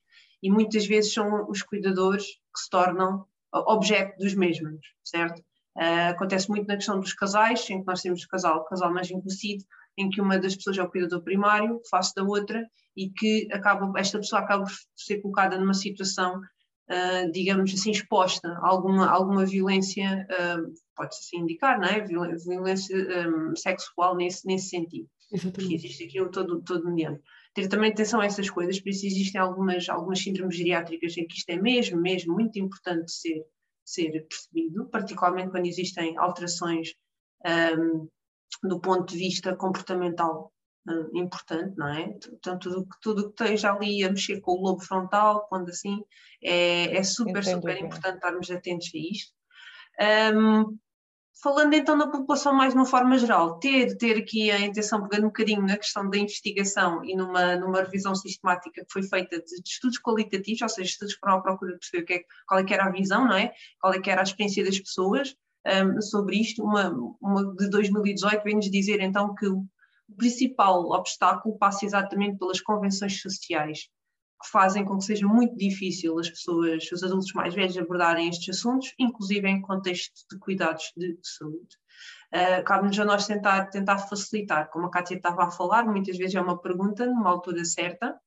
[0.44, 5.40] E muitas vezes são os cuidadores que se tornam objeto dos mesmos, certo?
[5.78, 9.64] Uh, acontece muito na questão dos casais, em que nós temos casal, casal mais impulsivo,
[9.98, 13.98] em que uma das pessoas é o cuidador primário, face da outra, e que acaba,
[14.00, 19.46] esta pessoa acaba por ser colocada numa situação, uh, digamos assim, exposta a alguma, alguma
[19.46, 22.02] violência, uh, pode-se assim indicar, não é?
[22.02, 22.96] Violência
[23.28, 25.08] um, sexual nesse, nesse sentido.
[25.32, 25.54] Exatamente.
[25.54, 27.20] Porque existe aqui um todo, todo mediano
[27.54, 31.38] ter também atenção a essas coisas, por isso existem algumas, algumas síndromes geriátricas em que
[31.38, 33.44] isto é mesmo, mesmo muito importante ser,
[33.84, 36.94] ser percebido, particularmente quando existem alterações
[37.78, 38.08] um,
[38.64, 40.52] do ponto de vista comportamental
[40.88, 42.16] um, importante, não é?
[42.34, 46.04] Então, tudo tudo que esteja ali a mexer com o lobo frontal, quando assim,
[46.44, 49.34] é, é super, Entendi, super importante estarmos atentos a isto.
[50.36, 50.78] Um,
[51.42, 55.24] Falando então da população mais de uma forma geral, ter, ter aqui a intenção, pegando
[55.24, 59.62] um bocadinho na questão da investigação e numa, numa revisão sistemática que foi feita de,
[59.62, 62.64] de estudos qualitativos, ou seja, estudos que foram à procura de perceber é, qual é
[62.66, 63.54] que era a visão, não é?
[63.80, 65.34] Qual é que era a experiência das pessoas
[65.66, 66.64] um, sobre isto.
[66.64, 66.90] Uma,
[67.22, 69.66] uma de 2018 vem-nos dizer então que o
[70.18, 73.88] principal obstáculo passa exatamente pelas convenções sociais
[74.42, 78.58] que fazem com que seja muito difícil as pessoas, os adultos mais velhos, abordarem estes
[78.58, 81.78] assuntos, inclusive em contexto de cuidados de, de saúde.
[82.34, 86.36] Uh, Cabe-nos a nós tentar, tentar facilitar, como a Kátia estava a falar, muitas vezes
[86.36, 88.18] é uma pergunta numa altura certa,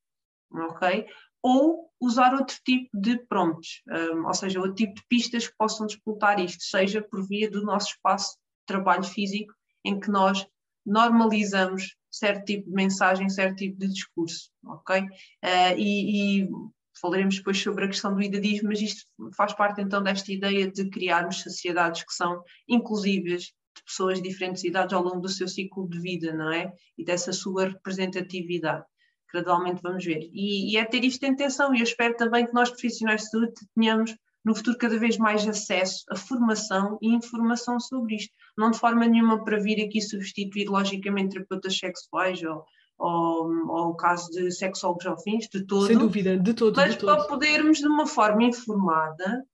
[0.53, 1.07] ok?
[1.41, 5.87] Ou usar outro tipo de prompts, um, ou seja, outro tipo de pistas que possam
[5.87, 10.47] disputar isto, seja por via do nosso espaço de trabalho físico, em que nós
[10.85, 15.01] normalizamos certo tipo de mensagem, certo tipo de discurso, ok?
[15.01, 16.49] Uh, e, e,
[17.01, 20.89] falaremos depois sobre a questão do idadismo, mas isto faz parte então desta ideia de
[20.91, 25.89] criarmos sociedades que são inclusivas de pessoas de diferentes idades ao longo do seu ciclo
[25.89, 26.73] de vida, não é?
[26.97, 28.85] E dessa sua representatividade.
[29.33, 30.29] Gradualmente vamos ver.
[30.31, 33.31] E, e é ter isto em atenção, e eu espero também que nós profissionais de
[33.31, 34.15] saúde tenhamos
[34.45, 38.33] no futuro cada vez mais acesso a formação e informação sobre isto.
[38.57, 42.65] Não de forma nenhuma para vir aqui substituir logicamente terapeutas sexuais ou,
[42.99, 45.87] ou, ou o caso de sexólogos ao fins, de todo.
[45.87, 46.77] Sem dúvida, de todo.
[46.77, 47.29] Mas de para todo.
[47.29, 49.45] podermos, de uma forma informada,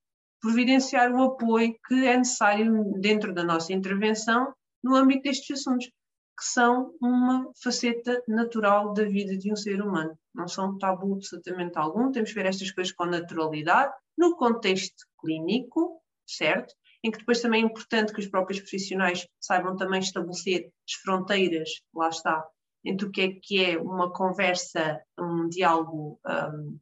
[0.41, 6.45] providenciar o apoio que é necessário dentro da nossa intervenção no âmbito destes assuntos, que
[6.45, 10.17] são uma faceta natural da vida de um ser humano.
[10.33, 16.01] Não são tabu absolutamente algum, temos que ver estas coisas com naturalidade, no contexto clínico,
[16.25, 16.73] certo?
[17.03, 21.69] Em que depois também é importante que os próprios profissionais saibam também estabelecer as fronteiras,
[21.93, 22.45] lá está,
[22.83, 26.77] entre o que é que é uma conversa, um diálogo, um,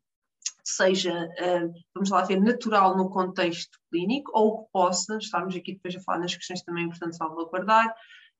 [0.63, 5.95] seja, um, vamos lá ver, natural no contexto clínico, ou que possa, estamos aqui depois
[5.95, 7.93] a falar nas questões também importantes salvaguardar,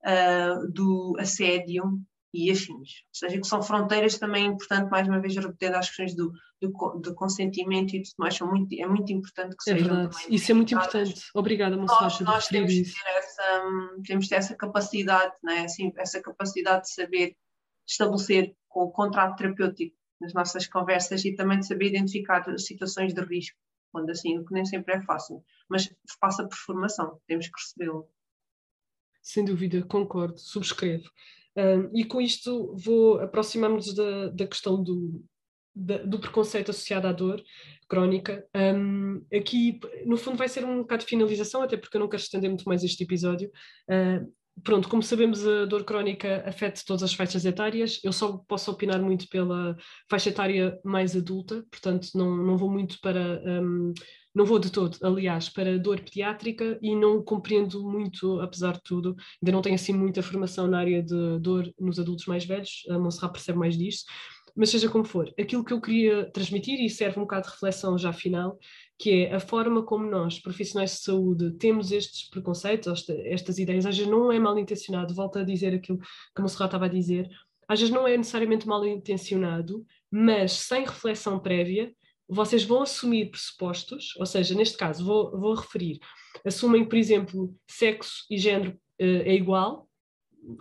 [0.04, 2.00] uh, do assédio
[2.34, 2.70] e afins.
[2.70, 6.72] Ou seja, que são fronteiras também importantes, mais uma vez repetindo as questões do, do,
[7.00, 10.16] do, consentimento e tudo mais, são muito, é muito importante que é sejam verdade.
[10.16, 10.36] também.
[10.36, 11.22] Isso é muito importante.
[11.34, 12.94] Obrigada, Monserrat, nós, nós temos isso.
[12.94, 13.64] ter essa,
[14.06, 15.62] temos de ter essa capacidade, né?
[15.62, 17.36] assim, essa capacidade de saber
[17.88, 23.22] estabelecer com o contrato terapêutico nas nossas conversas e também de saber identificar situações de
[23.22, 23.58] risco,
[23.92, 28.10] quando assim, o que nem sempre é fácil, mas passa por formação, temos que recebê-lo.
[29.22, 31.10] Sem dúvida, concordo, subscrevo.
[31.94, 35.24] E com isto vou aproximar-nos da, da questão do,
[35.76, 37.42] da, do preconceito associado à dor
[37.88, 38.46] crónica.
[38.56, 42.22] Um, aqui, no fundo, vai ser um bocado de finalização, até porque eu não quero
[42.22, 43.50] estender muito mais este episódio.
[43.90, 44.32] Uh,
[44.64, 48.00] pronto, como sabemos, a dor crónica afeta todas as faixas etárias.
[48.04, 49.78] Eu só posso opinar muito pela
[50.10, 53.42] faixa etária mais adulta, portanto, não, não vou muito para.
[53.46, 53.94] Um,
[54.38, 59.16] não vou de todo, aliás, para dor pediátrica e não compreendo muito, apesar de tudo,
[59.42, 63.00] ainda não tenho assim muita formação na área de dor nos adultos mais velhos, a
[63.00, 64.06] Monserrat percebe mais disto,
[64.56, 67.98] mas seja como for, aquilo que eu queria transmitir, e serve um bocado de reflexão
[67.98, 68.60] já final,
[69.00, 73.98] que é a forma como nós, profissionais de saúde, temos estes preconceitos, estas ideias, às
[73.98, 77.28] vezes não é mal intencionado, volto a dizer aquilo que a Monserrat estava a dizer,
[77.68, 81.92] às vezes não é necessariamente mal intencionado, mas sem reflexão prévia,
[82.28, 86.00] vocês vão assumir pressupostos, ou seja, neste caso vou, vou referir,
[86.46, 89.88] assumem, por exemplo, sexo e género uh, é igual,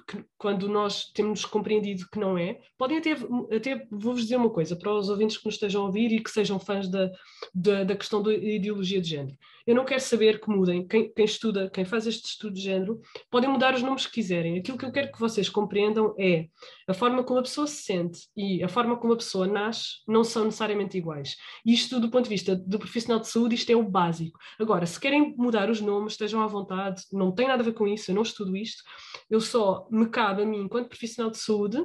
[0.09, 3.13] que, quando nós temos compreendido que não é, podem até,
[3.55, 6.31] até vou-vos dizer uma coisa, para os ouvintes que nos estejam a ouvir e que
[6.31, 7.11] sejam fãs da,
[7.55, 9.37] da, da questão da ideologia de género.
[9.67, 13.01] Eu não quero saber que mudem, quem, quem, estuda, quem faz este estudo de género,
[13.29, 14.59] podem mudar os nomes que quiserem.
[14.59, 16.47] Aquilo que eu quero que vocês compreendam é
[16.87, 20.23] a forma como a pessoa se sente e a forma como a pessoa nasce não
[20.23, 21.37] são necessariamente iguais.
[21.65, 24.39] Isto, do ponto de vista do profissional de saúde, isto é o básico.
[24.59, 27.89] Agora, se querem mudar os nomes, estejam à vontade, não tem nada a ver com
[27.89, 28.85] isso, eu não estudo isto,
[29.29, 31.83] eu só me cabe a mim, enquanto profissional de saúde,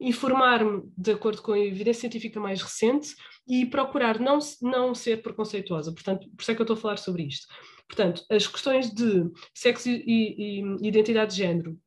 [0.00, 3.14] informar-me de acordo com a evidência científica mais recente
[3.46, 5.92] e procurar não, não ser preconceituosa.
[5.92, 7.46] Portanto, por isso é que eu estou a falar sobre isto.
[7.86, 11.78] Portanto, as questões de sexo e, e, e identidade de género,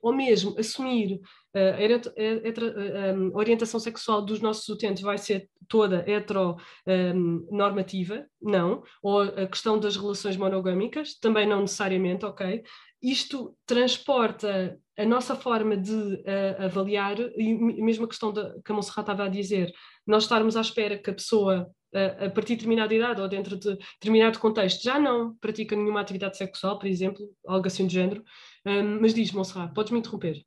[0.00, 1.20] ou mesmo assumir
[1.54, 8.82] uh, a, a, a, orientação sexual dos nossos utentes vai ser toda heteronormativa, um, não,
[9.02, 12.62] ou a questão das relações monogâmicas, também não necessariamente, ok?
[13.02, 19.02] Isto transporta a nossa forma de uh, avaliar, e mesmo a questão que a Monserrat
[19.02, 19.72] estava a dizer,
[20.04, 23.56] nós estarmos à espera que a pessoa, uh, a partir de determinada idade ou dentro
[23.56, 28.24] de determinado contexto, já não pratica nenhuma atividade sexual, por exemplo, algo assim de género.
[28.66, 30.44] Um, mas diz, Monserrat, podes-me interromper.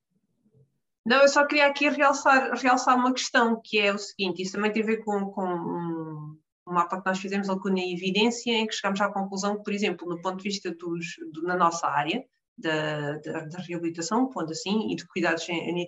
[1.06, 4.72] Não, eu só queria aqui realçar, realçar uma questão, que é o seguinte, isso também
[4.72, 6.38] tem a ver com, com um,
[6.72, 10.08] mapa que nós fizemos, Lacuna e Evidência, em que chegámos à conclusão que, por exemplo,
[10.08, 12.24] no ponto de vista dos, do, na nossa área,
[12.62, 15.88] da, da, da reabilitação, pondo assim, e de cuidados em, em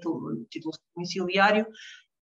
[0.49, 1.65] título domiciliário,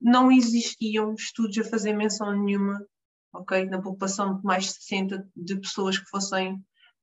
[0.02, 2.86] não existiam estudos a fazer menção nenhuma,
[3.34, 6.54] ok, na população de mais de 60 de pessoas que fossem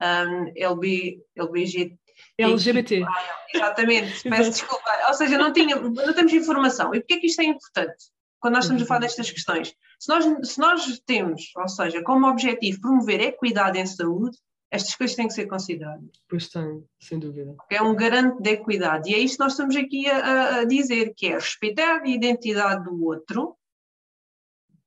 [0.03, 1.99] um, LB, LBG,
[2.39, 3.05] LGBT.
[3.53, 4.91] exatamente, peço desculpa.
[5.09, 6.95] Ou seja, não, tinha, não temos informação.
[6.95, 8.13] E porquê é que isto é importante?
[8.41, 9.07] Quando nós estamos a falar uhum.
[9.07, 9.75] destas questões.
[9.99, 14.37] Se nós, se nós temos, ou seja, como objetivo promover equidade em saúde,
[14.75, 16.11] estas coisas têm que ser consideradas.
[16.29, 17.55] Pois tem, sem dúvida.
[17.71, 19.09] É um garante de equidade.
[19.09, 22.83] E é isto que nós estamos aqui a, a dizer, que é respeitar a identidade
[22.83, 23.57] do outro,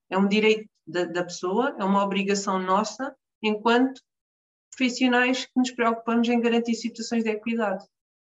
[0.10, 4.02] é um direito da, da pessoa, é uma obrigação nossa, enquanto
[4.76, 7.86] profissionais que nos preocupamos em garantir situações de equidade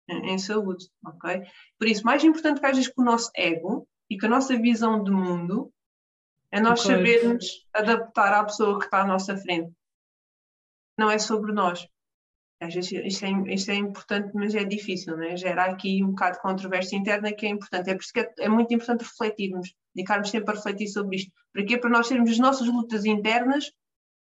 [0.08, 1.42] em, em saúde, ok?
[1.78, 4.56] Por isso, mais importante que às vezes que o nosso ego e que a nossa
[4.56, 5.70] visão de mundo
[6.50, 9.72] é nós sabermos adaptar à pessoa que está à nossa frente
[11.00, 11.88] não é sobre nós.
[12.60, 15.34] Às vezes isto é, isto é importante, mas é difícil, né?
[15.34, 17.88] gera aqui um bocado de controvérsia interna que é importante.
[17.88, 21.32] É por isso que é, é muito importante refletirmos, dedicarmos tempo a refletir sobre isto.
[21.54, 21.78] Para quê?
[21.78, 23.72] Para nós termos as nossas lutas internas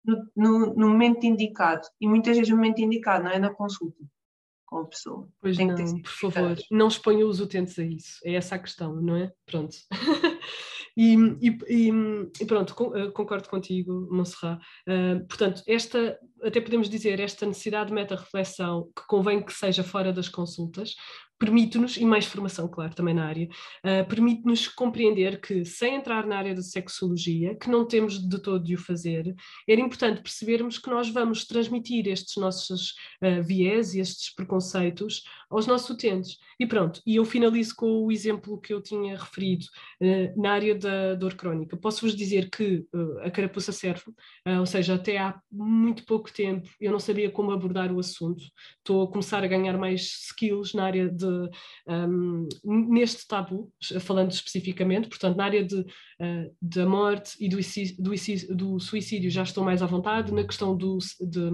[0.05, 1.87] no, no, no, momento indicado.
[1.99, 4.05] E muitas vezes no momento indicado, não é na consulta
[4.67, 5.27] com a pessoa.
[5.41, 8.19] Pois Tem não, por favor, não exponha os utentes a isso.
[8.23, 9.33] É essa a questão, não é?
[9.47, 9.75] Pronto.
[10.99, 11.91] E, e,
[12.41, 14.59] e, pronto, eh, concordo contigo, Monserrat.
[14.87, 20.13] Uh, portanto, esta, até podemos dizer, esta necessidade de meta-reflexão que convém que seja fora
[20.13, 20.95] das consultas,
[21.39, 26.37] permite-nos, e mais formação, claro, também na área, uh, permite-nos compreender que, sem entrar na
[26.37, 29.35] área da sexologia, que não temos de todo de o fazer,
[29.67, 35.67] era importante percebermos que nós vamos transmitir estes nossos uh, viés e estes preconceitos aos
[35.67, 36.37] nossos utentes.
[36.59, 39.65] E pronto, e eu finalizo com o exemplo que eu tinha referido
[40.01, 41.77] uh, na área da dor crónica.
[41.77, 42.85] Posso-vos dizer que
[43.21, 44.03] a carapuça serve,
[44.59, 48.43] ou seja, até há muito pouco tempo eu não sabia como abordar o assunto,
[48.77, 51.26] estou a começar a ganhar mais skills na área de
[51.87, 58.55] um, neste tabu, falando especificamente, portanto, na área de, uh, da morte e do, do,
[58.55, 61.49] do, suicídio já estou mais à vontade, na questão do, de,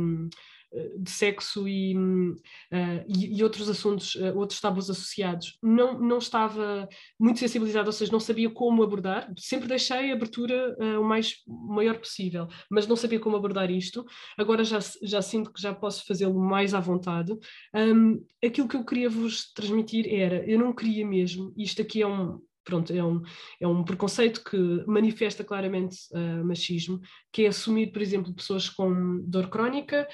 [0.97, 6.87] de sexo e, uh, e, e, outros assuntos, uh, outros tabus associados, não, não estava
[7.19, 11.35] muito sensibilizado, ou seja, não sabia como abordar, sempre deixei a abertura uh, o mais
[11.47, 14.05] maior possível, mas não sabia como abordar isto,
[14.37, 17.33] agora já, já sinto que já posso fazê-lo mais à vontade.
[17.73, 22.07] Um, aquilo que eu queria vos transmitir era, eu não queria mesmo, isto aqui é
[22.07, 23.21] um, pronto, é um,
[23.59, 24.57] é um preconceito que
[24.87, 26.99] manifesta claramente uh, machismo,
[27.31, 30.07] que é assumir, por exemplo, pessoas com dor crónica,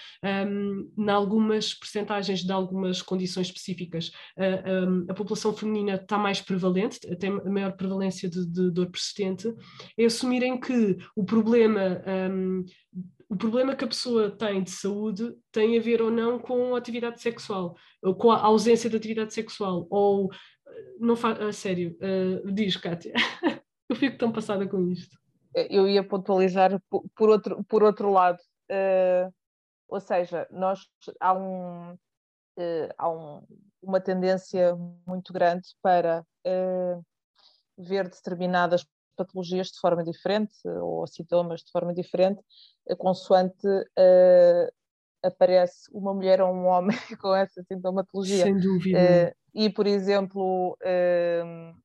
[0.47, 4.11] um, em algumas percentagens de algumas condições específicas.
[4.37, 9.53] Uh, um, a população feminina está mais prevalente, tem maior prevalência de, de dor persistente,
[9.97, 12.65] é assumirem que o problema um,
[13.29, 16.79] o problema que a pessoa tem de saúde tem a ver ou não com a
[16.79, 20.31] atividade sexual, ou com a ausência de atividade sexual, ou
[20.99, 23.13] não faz a sério, uh, diz Kátia,
[23.89, 25.17] eu fico tão passada com isto.
[25.55, 26.79] Eu ia pontualizar
[27.15, 28.39] por, outro, por outro lado,
[28.69, 29.33] uh,
[29.87, 30.87] ou seja, nós
[31.19, 33.43] há, um, uh, há um,
[33.81, 34.75] uma tendência
[35.07, 36.23] muito grande para
[37.77, 42.41] ver determinadas patologias de forma diferente ou sintomas de forma diferente,
[42.97, 43.67] consoante
[45.23, 48.43] aparece uma mulher ou um homem com essa sintomatologia.
[48.43, 49.35] Sem dúvida.
[49.53, 51.75] E, por exemplo, uh,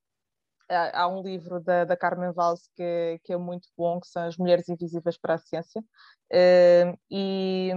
[0.69, 4.27] há, um livro da, da Carmen Valls que, é, que é muito bom, que são
[4.27, 5.83] As Mulheres Invisíveis para a Ciência.
[7.11, 7.71] e.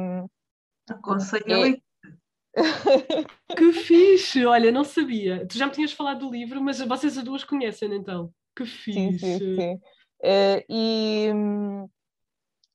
[0.89, 1.77] Aconselho é...
[3.55, 4.45] que fixe!
[4.45, 5.45] Olha, não sabia.
[5.47, 8.33] Tu já me tinhas falado do livro, mas vocês as duas conhecem então.
[8.55, 9.19] Que fixe!
[9.19, 9.79] Sim, sim, sim.
[10.19, 11.89] Uh, e um,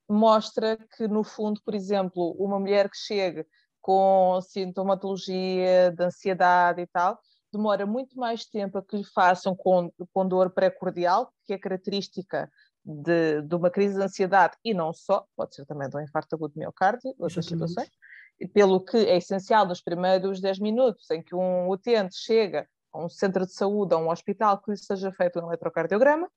[0.08, 3.44] mostra que, no fundo, por exemplo, uma mulher que chega
[3.82, 7.18] com sintomatologia de ansiedade e tal,
[7.52, 12.50] demora muito mais tempo a que lhe façam com, com dor pré-cordial, que é característica
[12.84, 16.34] de, de, uma crise de ansiedade e não só, pode ser também de um infarto
[16.34, 17.90] agudo de miocárdio, outras situações,
[18.54, 23.08] pelo que é essencial nos primeiros 10 minutos em que um utente chega a um
[23.08, 26.28] centro de saúde, a um hospital, que lhe seja feito um eletrocardiograma,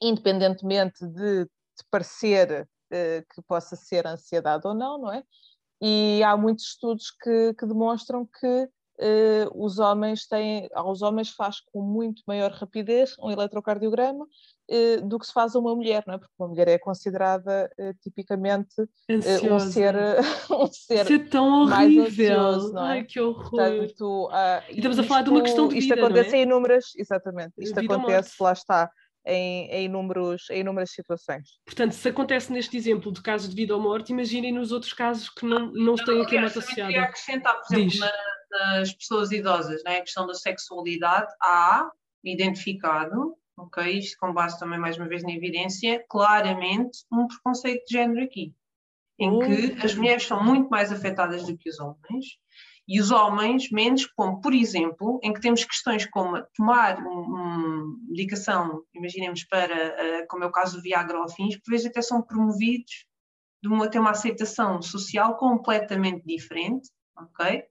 [0.00, 5.22] independentemente de, de parecer eh, que possa ser ansiedade ou não, não é?
[5.80, 8.68] E há muitos estudos que, que demonstram que
[8.98, 15.18] Uh, os homens têm, aos homens faz com muito maior rapidez um eletrocardiograma uh, do
[15.18, 16.18] que se faz a uma mulher, não é?
[16.18, 18.74] Porque uma mulher é considerada uh, tipicamente
[19.10, 19.94] um ser,
[20.50, 22.40] um ser, ser tão horrível.
[22.40, 22.80] Ansioso, é?
[22.80, 23.50] Ai, que horror.
[23.50, 24.30] Portanto,
[24.70, 26.38] e estamos isto, a falar de uma questão de vida, Isto acontece é?
[26.38, 28.90] em inúmeras, exatamente, isto acontece, lá está,
[29.26, 31.58] em, em, inúmeros, em inúmeras situações.
[31.64, 35.28] Portanto, se acontece neste exemplo de casos de vida ou morte, imaginem nos outros casos
[35.28, 36.82] que não, não têm aqui uma associada.
[36.82, 38.12] Eu queria acrescentar, por exemplo, na,
[38.78, 41.90] nas pessoas idosas, né, a questão da sexualidade, há
[42.24, 47.92] identificado, ok, isto com base também mais uma vez na evidência, claramente um preconceito de
[47.92, 48.54] género aqui,
[49.18, 49.38] em oh.
[49.40, 52.38] que as mulheres são muito mais afetadas do que os homens,
[52.88, 57.98] e os homens menos, como por exemplo, em que temos questões como tomar uma um,
[58.08, 62.00] medicação, imaginemos para, uh, como é o caso do Viagra ou fins, por vezes até
[62.00, 63.06] são promovidos
[63.60, 67.64] de uma, ter uma aceitação social completamente diferente, ok?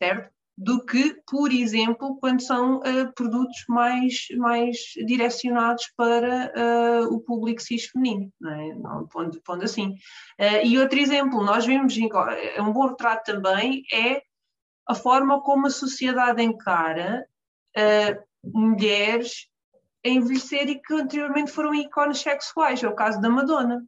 [0.00, 0.30] Certo?
[0.58, 4.76] Do que, por exemplo, quando são uh, produtos mais, mais
[5.06, 9.06] direcionados para uh, o público cis feminino, não é?
[9.10, 9.96] pondo, pondo assim.
[10.64, 11.94] e outro exemplo, nós vemos,
[12.54, 14.22] é um bom retrato também, é
[14.86, 17.26] a forma como a sociedade encara
[17.76, 19.48] uh, mulheres
[20.04, 22.82] a envelhecer e que anteriormente foram ícones sexuais.
[22.82, 23.84] É o caso da Madonna.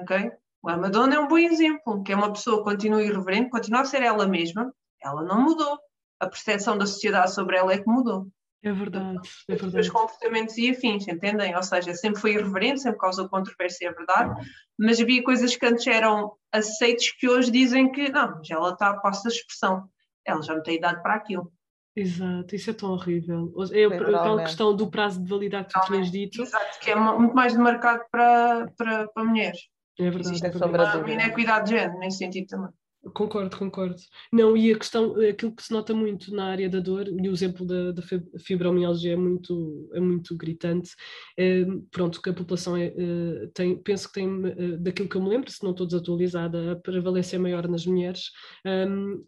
[0.00, 0.32] Ok?
[0.66, 3.84] A Madonna é um bom exemplo, que é uma pessoa que continua irreverente, continua a
[3.84, 5.78] ser ela mesma, ela não mudou.
[6.20, 8.26] A percepção da sociedade sobre ela é que mudou.
[8.62, 9.80] É verdade, é verdade.
[9.80, 11.54] Os comportamentos e afins, entendem?
[11.54, 14.34] Ou seja, sempre foi irreverente, sempre causou controvérsia, é verdade,
[14.76, 19.00] mas havia coisas que antes eram aceites que hoje dizem que, não, já ela está,
[19.02, 19.88] a expressão,
[20.26, 21.52] ela já não tem idade para aquilo.
[21.94, 23.52] Exato, isso é tão horrível.
[23.72, 26.42] É aquela questão do prazo de validade que tu tinhas dito.
[26.42, 29.60] Exato, que é muito mais demarcado para, para, para mulheres.
[29.98, 30.28] É verdade.
[30.28, 30.98] Existe é verdade.
[30.98, 32.70] uma inequidade de género, nesse sentido também.
[33.14, 33.96] Concordo, concordo.
[34.32, 37.32] Não, e a questão, aquilo que se nota muito na área da dor, e o
[37.32, 38.02] exemplo da, da
[38.38, 40.90] fibromialgia é muito, é muito gritante,
[41.36, 45.22] é, pronto, que a população é, é, tem, penso que tem, é, daquilo que eu
[45.22, 48.32] me lembro, se não estou desatualizada, a prevalência é maior nas mulheres,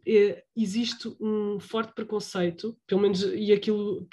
[0.04, 4.06] é, existe um forte preconceito, pelo menos, e aquilo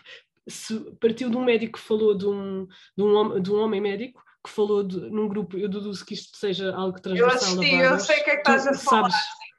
[0.48, 4.24] se partiu de um médico que falou de um, de um, de um homem médico,
[4.44, 7.30] que falou de, num grupo, eu deduzo que isto seja algo transversal.
[7.30, 9.10] Eu assisti, eu sei o que é que estás a falar.
[9.10, 9.16] Sabes,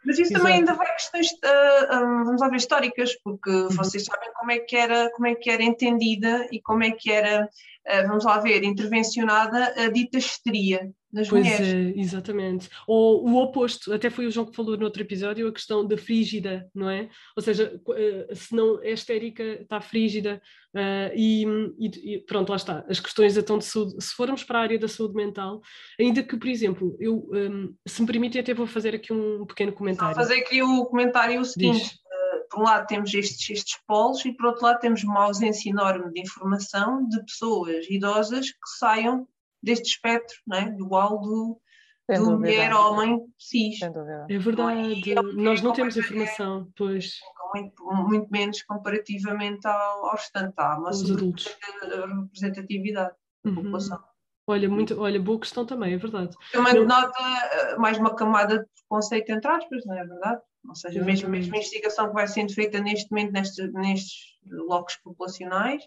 [0.09, 0.41] mas isso Exato.
[0.43, 3.69] também ainda vai questões, uh, ah, vamos lá ver, históricas, porque uhum.
[3.69, 7.13] vocês sabem como é, que era, como é que era entendida e como é que
[7.13, 11.97] era, uh, vamos lá ver, intervencionada a dita histeria das pois mulheres.
[11.97, 12.69] É, exatamente.
[12.87, 15.97] Ou o oposto, até foi o João que falou no outro episódio, a questão da
[15.97, 17.09] frígida, não é?
[17.37, 20.41] Ou seja, uh, se não é histérica, está frígida,
[20.75, 21.47] uh, e,
[21.79, 22.85] e, pronto, lá está.
[22.89, 25.63] As questões então de saúde, se formos para a área da saúde mental,
[25.99, 29.73] ainda que, por exemplo, eu, um, se me permitem, até vou fazer aqui um pequeno
[29.73, 30.15] comentário.
[30.15, 31.79] Vou fazer aqui o comentário o seguinte.
[31.79, 31.93] Diz.
[31.93, 35.71] Eh, por um lado temos estes, estes polos e por outro lado temos uma ausência
[35.71, 39.27] enorme de informação de pessoas idosas que saiam
[39.63, 40.75] deste espectro, né?
[40.77, 41.61] dual do,
[42.09, 43.81] do mulher-homem cis.
[43.83, 47.19] É verdade, é nós não temos informação, pois.
[47.55, 51.57] Muito, muito menos comparativamente ao, ao restante, há uma Os adultos.
[51.83, 53.57] representatividade da uhum.
[53.57, 54.03] população.
[54.47, 56.35] Olha, muito, olha, boa questão também, é verdade.
[56.53, 56.87] Também não...
[56.87, 57.19] nota
[57.53, 60.41] eh, mais uma camada de preconceito entre aspas, não é verdade?
[60.67, 64.97] Ou seja, mesmo, mesmo a investigação que vai sendo feita neste momento nestes, nestes locos
[64.97, 65.83] populacionais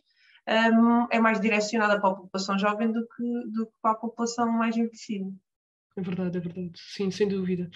[0.47, 4.51] um, é mais direcionada para a população jovem do que, do que para a população
[4.51, 5.31] mais envelhecida.
[5.97, 6.71] É verdade, é verdade.
[6.75, 7.69] Sim, sem dúvida.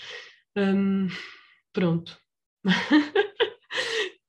[0.55, 1.07] Um,
[1.73, 2.17] pronto.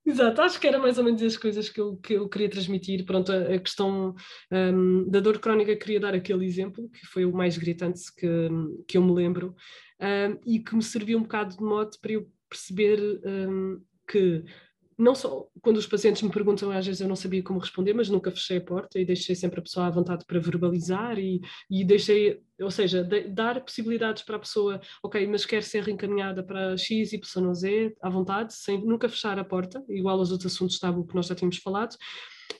[0.04, 3.04] Exato, acho que era mais ou menos as coisas que eu, que eu queria transmitir.
[3.04, 4.14] Pronto, a, a questão
[4.52, 8.48] um, da dor crónica, queria dar aquele exemplo, que foi o mais gritante que,
[8.86, 9.54] que eu me lembro,
[10.00, 14.44] um, e que me serviu um bocado de mote para eu perceber um, que
[14.98, 18.08] não só quando os pacientes me perguntam, às vezes eu não sabia como responder, mas
[18.08, 21.40] nunca fechei a porta e deixei sempre a pessoa à vontade para verbalizar e,
[21.70, 26.42] e deixei, ou seja, de, dar possibilidades para a pessoa, ok, mas quer ser reencaminhada
[26.42, 30.78] para X, Y, Z, à vontade, sem nunca fechar a porta, igual aos outros assuntos
[30.78, 31.96] tabu que nós já tínhamos falado,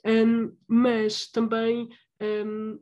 [0.05, 1.89] um, mas também
[2.21, 2.79] um,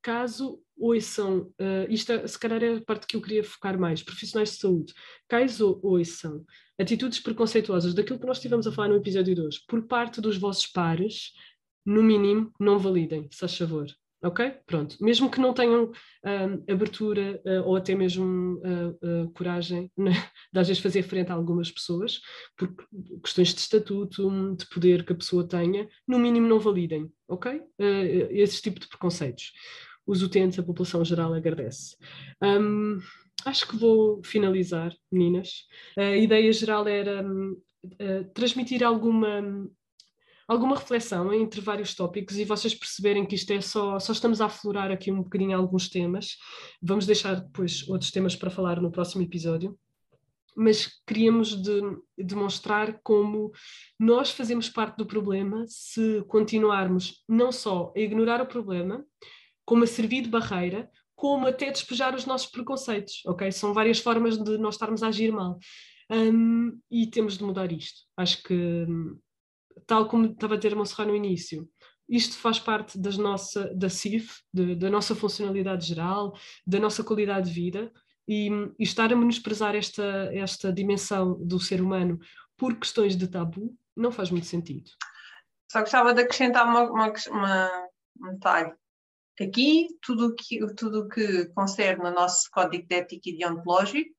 [0.00, 4.02] caso ouçam, uh, isto é, se calhar é a parte que eu queria focar mais,
[4.02, 4.92] profissionais de saúde,
[5.28, 6.44] caso ouçam
[6.78, 10.66] atitudes preconceituosas daquilo que nós estivemos a falar no episódio 2, por parte dos vossos
[10.66, 11.32] pares,
[11.84, 13.86] no mínimo, não validem, se faz favor.
[14.22, 14.50] Ok?
[14.66, 14.96] Pronto.
[15.00, 20.10] Mesmo que não tenham uh, abertura uh, ou até mesmo uh, coragem né,
[20.52, 22.20] de às vezes fazer frente a algumas pessoas,
[22.56, 22.74] por
[23.22, 27.10] questões de estatuto, de poder que a pessoa tenha, no mínimo não validem.
[27.28, 27.60] Ok?
[28.30, 29.52] esse tipo de preconceitos.
[30.06, 31.96] Os utentes, a população geral agradece.
[32.42, 33.00] Um,
[33.44, 35.64] acho que vou finalizar, meninas.
[35.96, 39.68] A ideia geral era uh, transmitir alguma,
[40.46, 44.46] alguma reflexão entre vários tópicos e vocês perceberem que isto é só, só estamos a
[44.46, 46.36] aflorar aqui um bocadinho alguns temas.
[46.80, 49.78] Vamos deixar depois outros temas para falar no próximo episódio.
[50.58, 51.82] Mas queríamos de,
[52.16, 53.52] demonstrar como
[53.98, 59.04] nós fazemos parte do problema se continuarmos não só a ignorar o problema,
[59.66, 63.50] como a servir de barreira, como até despejar os nossos preconceitos, ok?
[63.50, 65.58] São várias formas de nós estarmos a agir mal.
[66.10, 68.02] Um, e temos de mudar isto.
[68.16, 68.86] Acho que,
[69.86, 71.68] tal como estava a ter a mostrar no início,
[72.08, 76.32] isto faz parte das nossa, da CIF, de, da nossa funcionalidade geral,
[76.64, 77.92] da nossa qualidade de vida,
[78.28, 78.48] e,
[78.78, 82.18] e, estar a menosprezar esta, esta dimensão do ser humano
[82.56, 84.90] por questões de tabu não faz muito sentido.
[85.70, 87.88] Só gostava de acrescentar uma, uma, uma,
[88.22, 88.72] um detalhe.
[89.40, 94.16] Aqui, tudo que, tudo que concerne o nosso código de ética e deontológico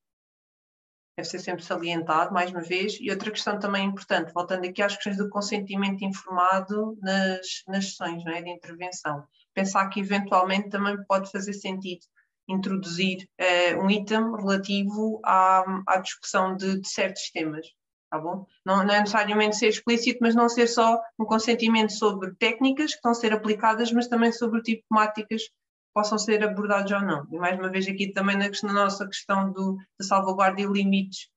[1.16, 2.96] deve ser sempre salientado, mais uma vez.
[3.00, 8.24] E outra questão também importante, voltando aqui às questões do consentimento informado nas, nas sessões
[8.26, 9.26] é, de intervenção.
[9.52, 12.06] Pensar que eventualmente também pode fazer sentido
[12.48, 17.66] introduzir uh, um item relativo à, à discussão de, de certos temas
[18.10, 18.46] tá bom?
[18.64, 22.96] Não, não, é necessariamente ser explícito, mas não ser só um consentimento sobre técnicas que
[22.96, 25.54] estão a ser aplicadas, mas também sobre o tipo de temáticas que
[25.94, 27.26] possam ser abordadas ou não.
[27.30, 31.28] E mais uma vez aqui também na, na nossa questão do, da salvaguarda e limites,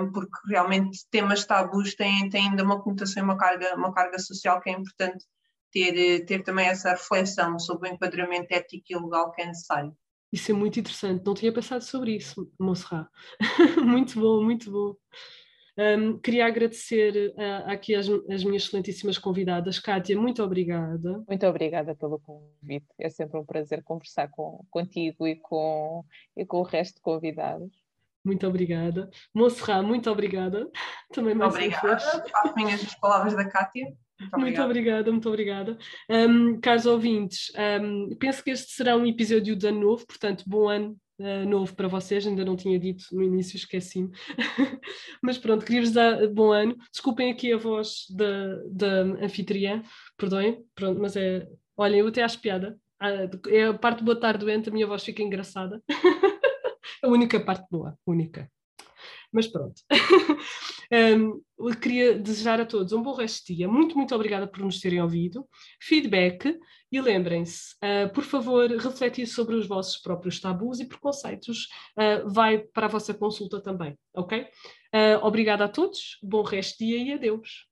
[0.00, 4.18] um, porque realmente temas tabus têm, têm ainda uma conotação e uma carga, uma carga
[4.18, 5.24] social que é importante
[5.72, 9.96] ter, ter também essa reflexão sobre o enquadramento ético e legal que é necessário.
[10.30, 13.08] Isso é muito interessante, não tinha pensado sobre isso, Monserrat.
[13.82, 14.94] muito bom, muito bom.
[15.78, 19.78] Um, queria agradecer uh, aqui as, as, minhas excelentíssimas convidadas.
[19.78, 21.22] Kátia, muito obrigada.
[21.28, 22.88] Muito obrigada pelo convite.
[22.98, 26.04] É sempre um prazer conversar com, contigo e com,
[26.36, 27.70] e com o resto de convidados.
[28.24, 29.08] Muito obrigada.
[29.32, 30.68] Monserrat, muito obrigada.
[31.12, 31.98] Também mais obrigada.
[32.00, 33.96] Faço minhas as palavras da Kátia.
[34.20, 35.78] Muito, muito obrigada, muito obrigada.
[36.10, 40.68] Um, caros ouvintes, um, penso que este será um episódio de ano novo, portanto, bom
[40.68, 44.10] ano uh, novo para vocês, ainda não tinha dito no início, esqueci-me.
[45.22, 46.76] Mas pronto, queria-vos dar bom ano.
[46.92, 49.82] Desculpem aqui a voz da, da anfitriã,
[50.16, 51.46] perdoem, pronto, mas é.
[51.76, 52.78] Olhem, eu até acho piada.
[53.00, 55.82] Uh, é a parte boa tarde doente, a minha voz fica engraçada.
[57.02, 58.50] a única parte boa, única.
[59.32, 59.82] Mas pronto.
[60.92, 63.68] um, eu queria desejar a todos um bom resto de dia.
[63.68, 65.46] Muito, muito obrigada por nos terem ouvido.
[65.80, 66.58] Feedback
[66.90, 71.68] e lembrem-se, uh, por favor, refletir sobre os vossos próprios tabus e preconceitos.
[71.96, 74.42] Uh, vai para a vossa consulta também, ok?
[74.42, 77.67] Uh, obrigada a todos, bom resto de dia e adeus.